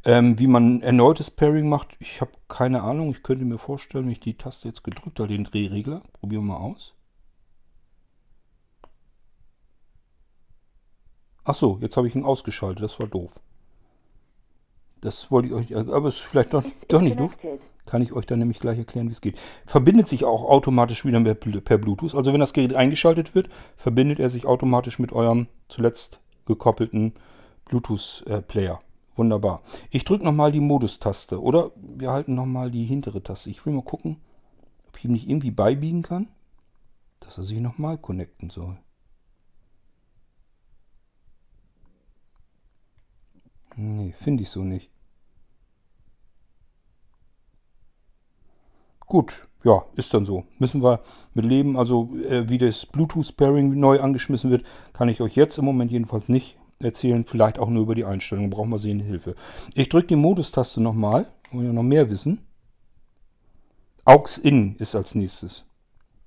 [0.05, 3.11] Ähm, wie man erneutes Pairing macht, ich habe keine Ahnung.
[3.11, 6.03] Ich könnte mir vorstellen, wenn ich die Taste jetzt gedrückt habe, den Drehregler.
[6.13, 6.95] Probieren wir mal aus.
[11.45, 12.85] Ach so, jetzt habe ich ihn ausgeschaltet.
[12.85, 13.33] Das war doof.
[15.01, 17.37] Das wollte ich euch, aber es ist vielleicht doch, doch nicht doof.
[17.85, 19.39] Kann ich euch dann nämlich gleich erklären, wie es geht.
[19.65, 22.17] Verbindet sich auch automatisch wieder per, per Bluetooth.
[22.17, 27.13] Also wenn das Gerät eingeschaltet wird, verbindet er sich automatisch mit eurem zuletzt gekoppelten
[27.67, 28.81] Bluetooth-Player.
[29.15, 29.63] Wunderbar.
[29.91, 31.41] Ich drücke nochmal die Modus-Taste.
[31.41, 33.51] Oder wir halten nochmal die hintere Taste.
[33.51, 34.17] Ich will mal gucken,
[34.89, 36.29] ob ich ihm nicht irgendwie beibiegen kann,
[37.21, 38.77] dass er sich nochmal connecten soll.
[43.77, 44.91] Nee, finde ich so nicht.
[49.01, 50.45] Gut, ja, ist dann so.
[50.59, 51.01] Müssen wir
[51.35, 51.77] mit leben.
[51.77, 56.29] Also äh, wie das Bluetooth-Pairing neu angeschmissen wird, kann ich euch jetzt im Moment jedenfalls
[56.29, 57.25] nicht erzählen.
[57.25, 58.51] Vielleicht auch nur über die Einstellung.
[58.51, 59.35] Brauchen wir sehende Hilfe.
[59.75, 61.27] Ich drücke die Modus-Taste nochmal.
[61.53, 62.47] Wollen wir noch mehr wissen?
[64.05, 65.65] AUX-In ist als nächstes.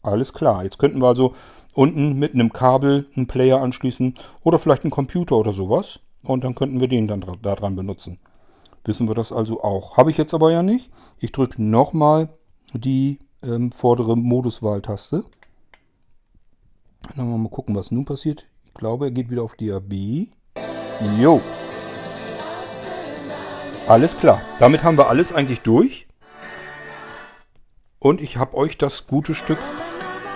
[0.02, 0.64] Alles klar.
[0.64, 1.34] Jetzt könnten wir also
[1.74, 6.00] unten mit einem Kabel einen Player anschließen oder vielleicht einen Computer oder sowas.
[6.24, 8.20] Und dann könnten wir den dann dra- da dran benutzen.
[8.86, 9.98] Wissen wir das also auch.
[9.98, 10.92] Habe ich jetzt aber ja nicht.
[11.20, 12.30] Ich drücke nochmal
[12.74, 15.24] die ähm, vordere Moduswahltaste.
[17.16, 18.46] Dann wollen wir mal gucken, was nun passiert.
[18.66, 19.94] Ich glaube, er geht wieder auf DAB.
[21.20, 21.42] Jo.
[23.88, 24.42] Alles klar.
[24.60, 26.08] Damit haben wir alles eigentlich durch.
[28.00, 29.58] Und ich habe euch das gute Stück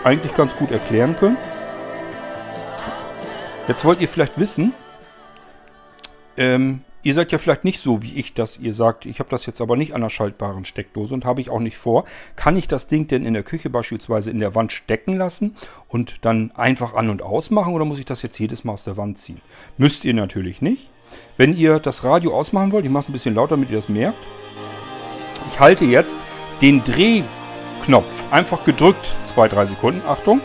[0.03, 1.37] eigentlich ganz gut erklären können.
[3.67, 4.73] Jetzt wollt ihr vielleicht wissen,
[6.37, 9.45] ähm, ihr seid ja vielleicht nicht so wie ich, dass ihr sagt, ich habe das
[9.45, 12.05] jetzt aber nicht an der schaltbaren Steckdose und habe ich auch nicht vor.
[12.35, 15.55] Kann ich das Ding denn in der Küche beispielsweise in der Wand stecken lassen
[15.87, 18.97] und dann einfach an und ausmachen oder muss ich das jetzt jedes Mal aus der
[18.97, 19.41] Wand ziehen?
[19.77, 20.89] Müsst ihr natürlich nicht.
[21.37, 23.89] Wenn ihr das Radio ausmachen wollt, ich mache es ein bisschen lauter, damit ihr das
[23.89, 24.17] merkt.
[25.49, 26.17] Ich halte jetzt
[26.61, 29.13] den Drehknopf einfach gedrückt.
[29.25, 30.01] Zwei, drei Sekunden.
[30.07, 30.41] Achtung.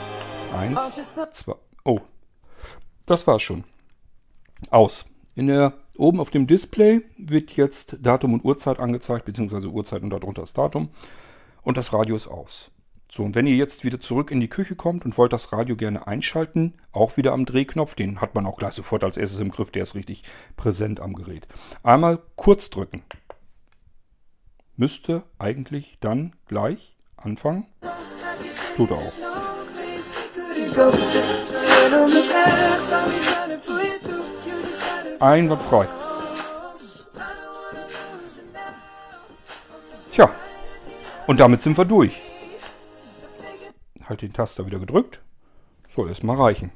[0.54, 1.00] Eins,
[1.32, 1.54] zwei.
[1.84, 2.00] Oh,
[3.06, 3.64] das war's schon.
[4.70, 5.04] Aus.
[5.38, 10.10] In der, oben auf dem Display wird jetzt Datum und Uhrzeit angezeigt, beziehungsweise Uhrzeit und
[10.10, 10.88] darunter das Datum.
[11.62, 12.72] Und das Radio ist aus.
[13.08, 15.76] So, und wenn ihr jetzt wieder zurück in die Küche kommt und wollt das Radio
[15.76, 19.52] gerne einschalten, auch wieder am Drehknopf, den hat man auch gleich sofort als erstes im
[19.52, 20.24] Griff, der ist richtig
[20.56, 21.46] präsent am Gerät.
[21.84, 23.04] Einmal kurz drücken.
[24.76, 27.68] Müsste eigentlich dann gleich anfangen.
[28.76, 29.12] Tut er auch.
[35.20, 35.88] Einwandfrei.
[40.12, 40.30] Tja,
[41.26, 42.20] und damit sind wir durch.
[44.04, 45.20] Halt den Taster wieder gedrückt.
[45.88, 46.70] Soll erstmal reichen.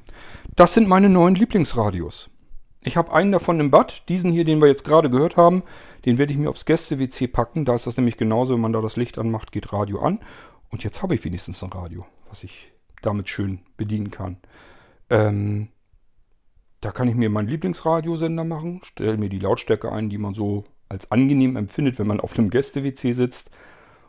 [0.55, 2.29] Das sind meine neuen Lieblingsradios.
[2.81, 4.07] Ich habe einen davon im Bad.
[4.09, 5.63] Diesen hier, den wir jetzt gerade gehört haben,
[6.05, 7.63] den werde ich mir aufs Gäste-WC packen.
[7.63, 10.19] Da ist das nämlich genauso, wenn man da das Licht anmacht, geht Radio an.
[10.69, 14.37] Und jetzt habe ich wenigstens ein Radio, was ich damit schön bedienen kann.
[15.09, 15.69] Ähm,
[16.83, 20.65] da kann ich mir meinen Lieblingsradiosender machen, stelle mir die Lautstärke ein, die man so
[20.89, 23.51] als angenehm empfindet, wenn man auf einem Gäste-WC sitzt.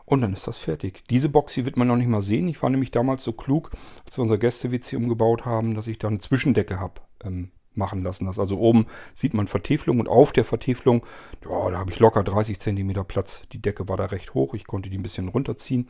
[0.05, 1.05] Und dann ist das fertig.
[1.09, 2.49] Diese Box hier wird man noch nicht mal sehen.
[2.49, 3.71] Ich war nämlich damals so klug,
[4.05, 8.27] als wir unser Gäste-WC umgebaut haben, dass ich da eine Zwischendecke habe ähm, machen lassen.
[8.27, 11.07] Das also oben sieht man Vertäfelung und auf der Vertäfelung,
[11.49, 13.45] ja, da habe ich locker 30 cm Platz.
[13.53, 14.53] Die Decke war da recht hoch.
[14.53, 15.89] Ich konnte die ein bisschen runterziehen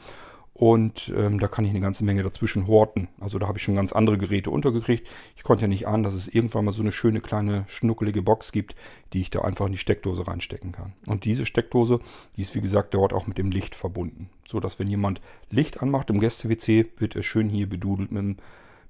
[0.55, 3.09] und ähm, da kann ich eine ganze Menge dazwischen horten.
[3.19, 5.07] Also da habe ich schon ganz andere Geräte untergekriegt.
[5.37, 8.53] Ich konnte ja nicht ahnen, dass es irgendwann mal so eine schöne kleine schnuckelige Box
[8.53, 8.77] gibt,
[9.13, 10.93] die ich da einfach in die Steckdose reinstecken kann.
[11.09, 11.99] Und diese Steckdose,
[12.37, 14.31] die ist wie gesagt dort auch mit dem Licht verbunden.
[14.47, 18.37] So dass wenn jemand Licht anmacht im Gäste-WC, wird er schön hier bedudelt mit dem,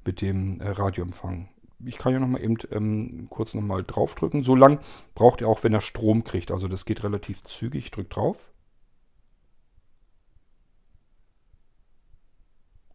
[0.05, 1.49] mit dem äh, Radioempfang.
[1.87, 4.43] Ich kann ja nochmal eben ähm, kurz nochmal draufdrücken.
[4.43, 4.81] So lang
[5.15, 6.51] braucht er auch, wenn er Strom kriegt.
[6.51, 7.87] Also das geht relativ zügig.
[7.87, 8.37] Ich drücke drauf.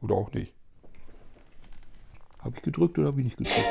[0.02, 0.54] Oder auch nicht.
[2.39, 3.66] Habe ich gedrückt oder habe ich nicht gedrückt?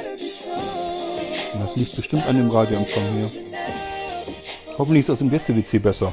[1.55, 3.31] Das liegt bestimmt an dem Radioempfang hier.
[4.77, 6.13] Hoffentlich ist das im Gäste-WC besser.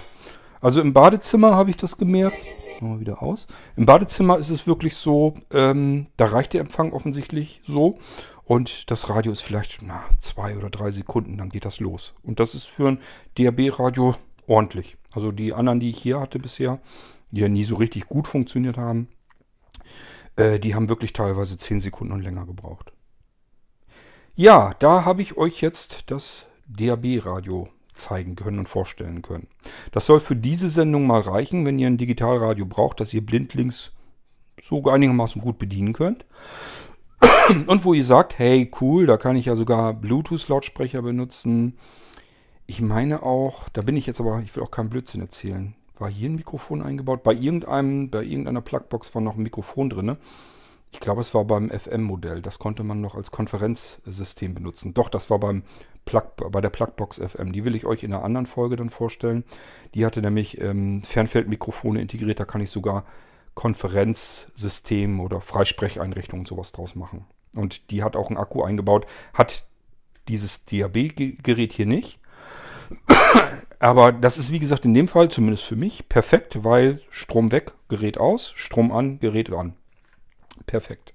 [0.61, 2.37] Also im Badezimmer habe ich das gemerkt.
[2.79, 3.47] Machen wir wieder aus.
[3.75, 7.99] Im Badezimmer ist es wirklich so, ähm, da reicht der Empfang offensichtlich so.
[8.45, 12.13] Und das Radio ist vielleicht na, zwei oder drei Sekunden, dann geht das los.
[12.23, 12.99] Und das ist für ein
[13.37, 14.15] DAB-Radio
[14.47, 14.97] ordentlich.
[15.13, 16.79] Also die anderen, die ich hier hatte bisher,
[17.31, 19.07] die ja nie so richtig gut funktioniert haben,
[20.35, 22.91] äh, die haben wirklich teilweise 10 Sekunden und länger gebraucht.
[24.35, 29.47] Ja, da habe ich euch jetzt das DAB-Radio zeigen können und vorstellen können.
[29.91, 33.93] Das soll für diese Sendung mal reichen, wenn ihr ein Digitalradio braucht, das ihr blindlings
[34.59, 36.25] so einigermaßen gut bedienen könnt.
[37.67, 41.77] Und wo ihr sagt, hey, cool, da kann ich ja sogar Bluetooth-Lautsprecher benutzen.
[42.67, 45.75] Ich meine auch, da bin ich jetzt aber, ich will auch keinen Blödsinn erzählen.
[45.97, 47.23] War hier ein Mikrofon eingebaut?
[47.23, 50.17] Bei irgendeinem, bei irgendeiner Plugbox war noch ein Mikrofon drin.
[50.91, 52.41] Ich glaube, es war beim FM-Modell.
[52.41, 54.93] Das konnte man noch als Konferenzsystem benutzen.
[54.93, 55.63] Doch, das war beim
[56.05, 57.51] Plug, bei der Plugbox FM.
[57.51, 59.43] Die will ich euch in einer anderen Folge dann vorstellen.
[59.93, 62.39] Die hatte nämlich ähm, Fernfeldmikrofone integriert.
[62.39, 63.05] Da kann ich sogar
[63.55, 67.25] Konferenzsystem oder Freisprecheinrichtungen sowas draus machen.
[67.55, 69.05] Und die hat auch einen Akku eingebaut.
[69.33, 69.65] Hat
[70.27, 72.19] dieses DAB-Gerät hier nicht.
[73.79, 77.73] Aber das ist wie gesagt in dem Fall, zumindest für mich, perfekt, weil Strom weg,
[77.89, 79.73] Gerät aus, Strom an, Gerät an.
[80.65, 81.13] Perfekt.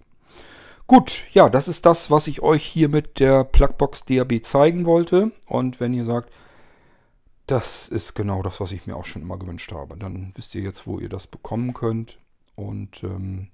[0.86, 5.30] Gut, ja, das ist das, was ich euch hier mit der Plugbox DAB zeigen wollte.
[5.46, 6.32] Und wenn ihr sagt,
[7.46, 10.62] das ist genau das, was ich mir auch schon immer gewünscht habe, dann wisst ihr
[10.62, 12.18] jetzt, wo ihr das bekommen könnt.
[12.56, 13.48] Und ähm,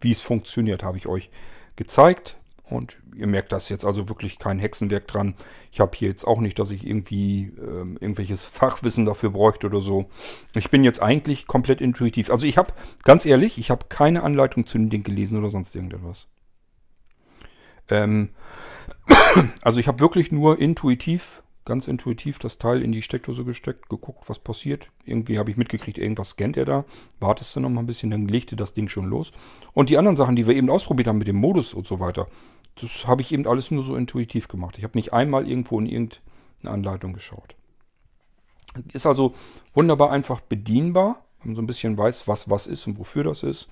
[0.00, 1.30] wie es funktioniert, habe ich euch
[1.76, 2.36] gezeigt.
[2.64, 5.34] Und ihr merkt das jetzt also wirklich kein Hexenwerk dran.
[5.70, 9.80] Ich habe hier jetzt auch nicht, dass ich irgendwie ähm, irgendwelches Fachwissen dafür bräuchte oder
[9.80, 10.08] so.
[10.54, 12.30] Ich bin jetzt eigentlich komplett intuitiv.
[12.30, 15.74] Also ich habe, ganz ehrlich, ich habe keine Anleitung zu dem Ding gelesen oder sonst
[15.74, 16.28] irgendetwas.
[17.88, 18.30] Ähm,
[19.62, 24.28] also ich habe wirklich nur intuitiv, ganz intuitiv das Teil in die Steckdose gesteckt, geguckt,
[24.28, 24.88] was passiert.
[25.04, 26.84] Irgendwie habe ich mitgekriegt, irgendwas scannt er da.
[27.20, 29.32] Wartest du noch mal ein bisschen, dann legte das Ding schon los.
[29.72, 32.26] Und die anderen Sachen, die wir eben ausprobiert haben mit dem Modus und so weiter,
[32.80, 34.78] das habe ich eben alles nur so intuitiv gemacht.
[34.78, 37.54] Ich habe nicht einmal irgendwo in irgendeine Anleitung geschaut.
[38.92, 39.34] Ist also
[39.74, 43.42] wunderbar einfach bedienbar, wenn man so ein bisschen weiß, was was ist und wofür das
[43.42, 43.68] ist.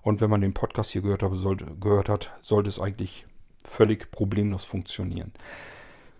[0.00, 3.26] Und wenn man den Podcast hier gehört, habe, sollte, gehört hat, sollte es eigentlich
[3.64, 5.32] völlig problemlos funktionieren.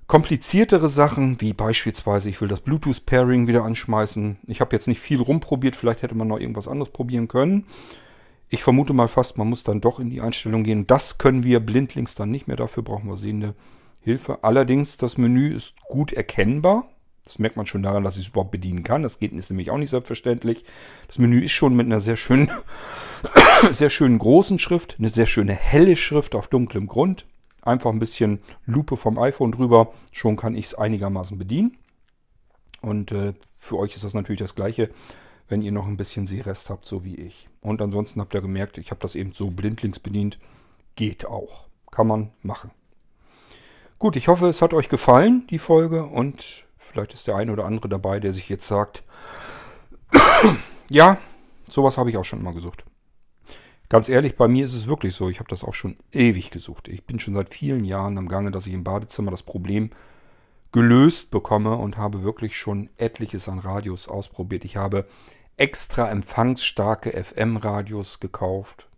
[0.07, 4.39] Kompliziertere Sachen, wie beispielsweise, ich will das Bluetooth-Pairing wieder anschmeißen.
[4.47, 7.67] Ich habe jetzt nicht viel rumprobiert, vielleicht hätte man noch irgendwas anderes probieren können.
[8.51, 10.87] Ich vermute mal fast, man muss dann doch in die Einstellung gehen.
[10.87, 12.57] Das können wir blindlings dann nicht mehr.
[12.57, 13.55] Dafür brauchen wir sehende
[14.03, 14.45] Hilfe.
[14.45, 16.85] Allerdings, das Menü ist gut erkennbar.
[17.25, 19.03] Das merkt man schon daran, dass ich es überhaupt bedienen kann.
[19.03, 20.67] Das geht ist nämlich auch nicht selbstverständlich.
[21.07, 22.51] Das Menü ist schon mit einer sehr schönen,
[23.71, 27.25] sehr schönen großen Schrift, eine sehr schöne helle Schrift auf dunklem Grund.
[27.63, 29.93] Einfach ein bisschen Lupe vom iPhone drüber.
[30.13, 31.79] Schon kann ich es einigermaßen bedienen.
[32.81, 34.91] Und äh, für euch ist das natürlich das gleiche
[35.53, 37.47] wenn ihr noch ein bisschen Seerest habt, so wie ich.
[37.61, 40.39] Und ansonsten habt ihr gemerkt, ich habe das eben so blindlings bedient.
[40.97, 41.67] Geht auch.
[41.91, 42.71] Kann man machen.
[43.99, 46.05] Gut, ich hoffe, es hat euch gefallen, die Folge.
[46.05, 49.05] Und vielleicht ist der eine oder andere dabei, der sich jetzt sagt,
[50.89, 51.19] ja,
[51.69, 52.85] sowas habe ich auch schon immer gesucht.
[53.93, 55.29] Ganz ehrlich, bei mir ist es wirklich so.
[55.29, 56.89] Ich habe das auch schon ewig gesucht.
[56.89, 59.91] Ich bin schon seit vielen Jahren am Gange, dass ich im Badezimmer das Problem
[60.73, 64.65] gelöst bekomme und habe wirklich schon etliches an Radios ausprobiert.
[64.65, 65.07] Ich habe
[65.59, 68.89] extra empfangsstarke FM-Radios gekauft.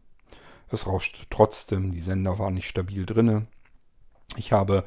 [0.71, 3.49] Es rauscht trotzdem, die Sender waren nicht stabil drinne.
[4.37, 4.85] Ich habe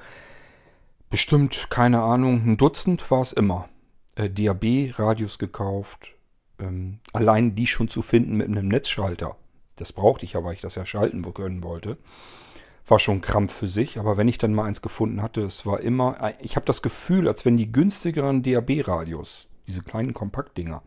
[1.09, 3.67] bestimmt, keine Ahnung, ein Dutzend war es immer,
[4.15, 6.15] äh, DAB-Radios gekauft.
[6.59, 9.35] Ähm, allein die schon zu finden mit einem Netzschalter.
[9.77, 11.97] Das brauchte ich ja, weil ich das ja schalten können wollte.
[12.87, 13.97] war schon Krampf für sich.
[13.97, 17.27] Aber wenn ich dann mal eins gefunden hatte, es war immer, ich habe das Gefühl,
[17.27, 20.81] als wenn die günstigeren DAB-Radios, diese kleinen Kompaktdinger,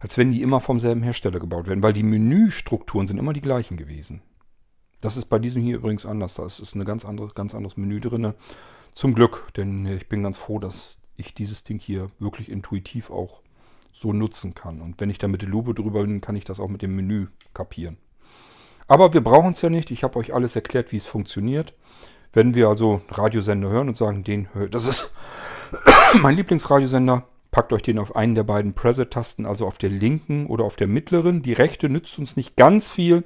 [0.00, 3.40] als wenn die immer vom selben Hersteller gebaut werden, weil die Menüstrukturen sind immer die
[3.40, 4.20] gleichen gewesen.
[5.00, 6.34] Das ist bei diesem hier übrigens anders.
[6.34, 8.34] Da ist ein ganz anderes, ganz anderes Menü drin.
[8.94, 13.41] Zum Glück, denn ich bin ganz froh, dass ich dieses Ding hier wirklich intuitiv auch
[13.92, 14.80] so nutzen kann.
[14.80, 16.96] Und wenn ich da mit der Lupe drüber bin, kann ich das auch mit dem
[16.96, 17.98] Menü kapieren.
[18.88, 19.90] Aber wir brauchen es ja nicht.
[19.90, 21.74] Ich habe euch alles erklärt, wie es funktioniert.
[22.32, 25.12] Wenn wir also Radiosender hören und sagen, den das ist
[26.20, 30.64] mein Lieblingsradiosender, packt euch den auf einen der beiden Preset-Tasten, also auf der linken oder
[30.64, 31.42] auf der mittleren.
[31.42, 33.24] Die rechte nützt uns nicht ganz viel.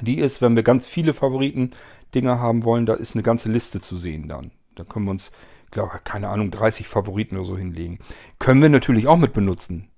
[0.00, 3.96] Die ist, wenn wir ganz viele Favoriten-Dinger haben wollen, da ist eine ganze Liste zu
[3.96, 4.52] sehen dann.
[4.76, 5.32] Da können wir uns,
[5.70, 7.98] glaube keine Ahnung, 30 Favoriten oder so hinlegen.
[8.38, 9.90] Können wir natürlich auch mit benutzen.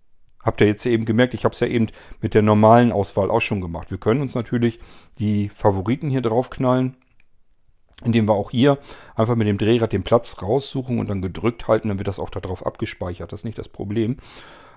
[0.42, 1.88] Habt ihr jetzt eben gemerkt, ich habe es ja eben
[2.20, 3.90] mit der normalen Auswahl auch schon gemacht.
[3.90, 4.80] Wir können uns natürlich
[5.18, 6.96] die Favoriten hier draufknallen,
[8.04, 8.78] indem wir auch hier
[9.14, 12.30] einfach mit dem Drehrad den Platz raussuchen und dann gedrückt halten, dann wird das auch
[12.30, 13.32] darauf abgespeichert.
[13.32, 14.16] Das ist nicht das Problem.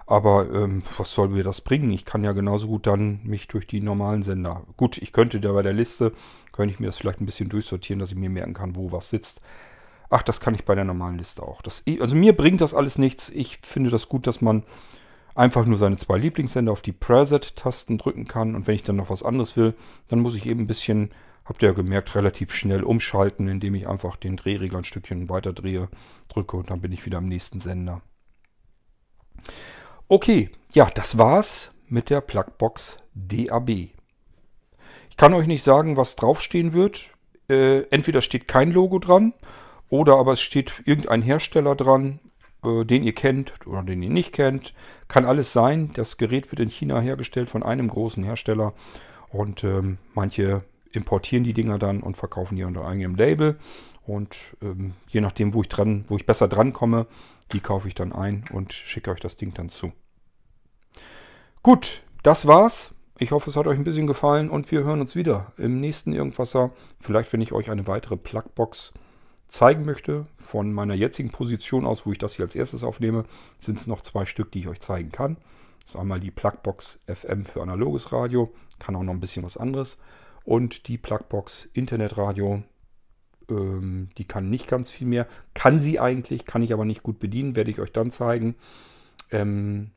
[0.08, 1.92] Aber ähm, was soll mir das bringen?
[1.92, 4.62] Ich kann ja genauso gut dann mich durch die normalen Sender.
[4.78, 6.12] Gut, ich könnte da bei der Liste,
[6.52, 9.10] könnte ich mir das vielleicht ein bisschen durchsortieren, dass ich mir merken kann, wo was
[9.10, 9.42] sitzt.
[10.10, 11.62] Ach, das kann ich bei der normalen Liste auch.
[11.62, 13.30] Das, also mir bringt das alles nichts.
[13.30, 14.64] Ich finde das gut, dass man
[15.34, 18.56] einfach nur seine zwei Lieblingssender auf die Preset-Tasten drücken kann.
[18.56, 19.76] Und wenn ich dann noch was anderes will,
[20.08, 21.12] dann muss ich eben ein bisschen,
[21.44, 25.54] habt ihr ja gemerkt, relativ schnell umschalten, indem ich einfach den Drehregler ein Stückchen weiter
[25.54, 25.90] drehe,
[26.30, 28.02] drücke und dann bin ich wieder am nächsten Sender.
[30.08, 33.70] Okay, ja, das war's mit der Plugbox DAB.
[35.10, 37.10] Ich kann euch nicht sagen, was draufstehen wird.
[37.50, 39.34] Äh, entweder steht kein Logo dran
[39.90, 42.20] oder aber es steht irgendein Hersteller dran
[42.66, 44.74] äh, den ihr kennt oder den ihr nicht kennt.
[45.08, 45.92] Kann alles sein.
[45.94, 48.74] Das Gerät wird in China hergestellt von einem großen Hersteller
[49.30, 53.58] und ähm, manche importieren die Dinger dann und verkaufen die unter eigenem Label.
[54.06, 57.08] Und ähm, je nachdem, wo ich dran, wo ich besser dran komme,
[57.52, 59.92] die kaufe ich dann ein und schicke euch das Ding dann zu.
[61.64, 62.94] Gut, das war's.
[63.18, 66.14] Ich hoffe, es hat euch ein bisschen gefallen und wir hören uns wieder im nächsten
[66.14, 66.72] Irgendwasser.
[67.00, 68.94] Vielleicht, wenn ich euch eine weitere Plugbox
[69.48, 70.28] zeigen möchte.
[70.38, 73.26] Von meiner jetzigen Position aus, wo ich das hier als erstes aufnehme,
[73.60, 75.38] sind es noch zwei Stück, die ich euch zeigen kann.
[75.82, 79.58] Das ist einmal die Plugbox FM für analoges Radio, kann auch noch ein bisschen was
[79.58, 79.98] anderes.
[80.44, 82.64] Und die Plugbox Internetradio,
[83.50, 85.28] ähm, die kann nicht ganz viel mehr.
[85.54, 88.56] Kann sie eigentlich, kann ich aber nicht gut bedienen, werde ich euch dann zeigen.
[89.32, 89.92] Ähm,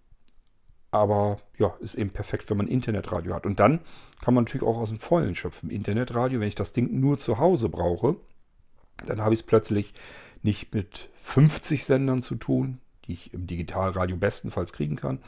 [0.90, 3.44] aber ja, ist eben perfekt, wenn man Internetradio hat.
[3.44, 3.80] Und dann
[4.22, 5.70] kann man natürlich auch aus dem Vollen schöpfen.
[5.70, 8.16] Internetradio, wenn ich das Ding nur zu Hause brauche,
[9.06, 9.94] dann habe ich es plötzlich
[10.42, 15.20] nicht mit 50 Sendern zu tun, die ich im Digitalradio bestenfalls kriegen kann,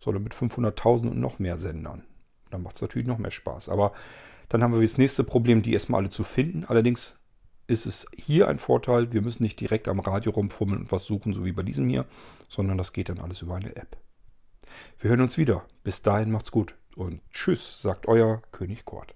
[0.00, 2.04] sondern mit 500.000 und noch mehr Sendern.
[2.50, 3.68] Dann macht es natürlich noch mehr Spaß.
[3.68, 3.92] Aber
[4.48, 6.64] dann haben wir das nächste Problem, die erstmal alle zu finden.
[6.64, 7.18] Allerdings
[7.66, 11.34] ist es hier ein Vorteil, wir müssen nicht direkt am Radio rumfummeln und was suchen,
[11.34, 12.06] so wie bei diesem hier,
[12.48, 13.96] sondern das geht dann alles über eine App.
[15.00, 15.64] Wir hören uns wieder.
[15.82, 19.15] Bis dahin macht's gut und tschüss, sagt euer König Kort.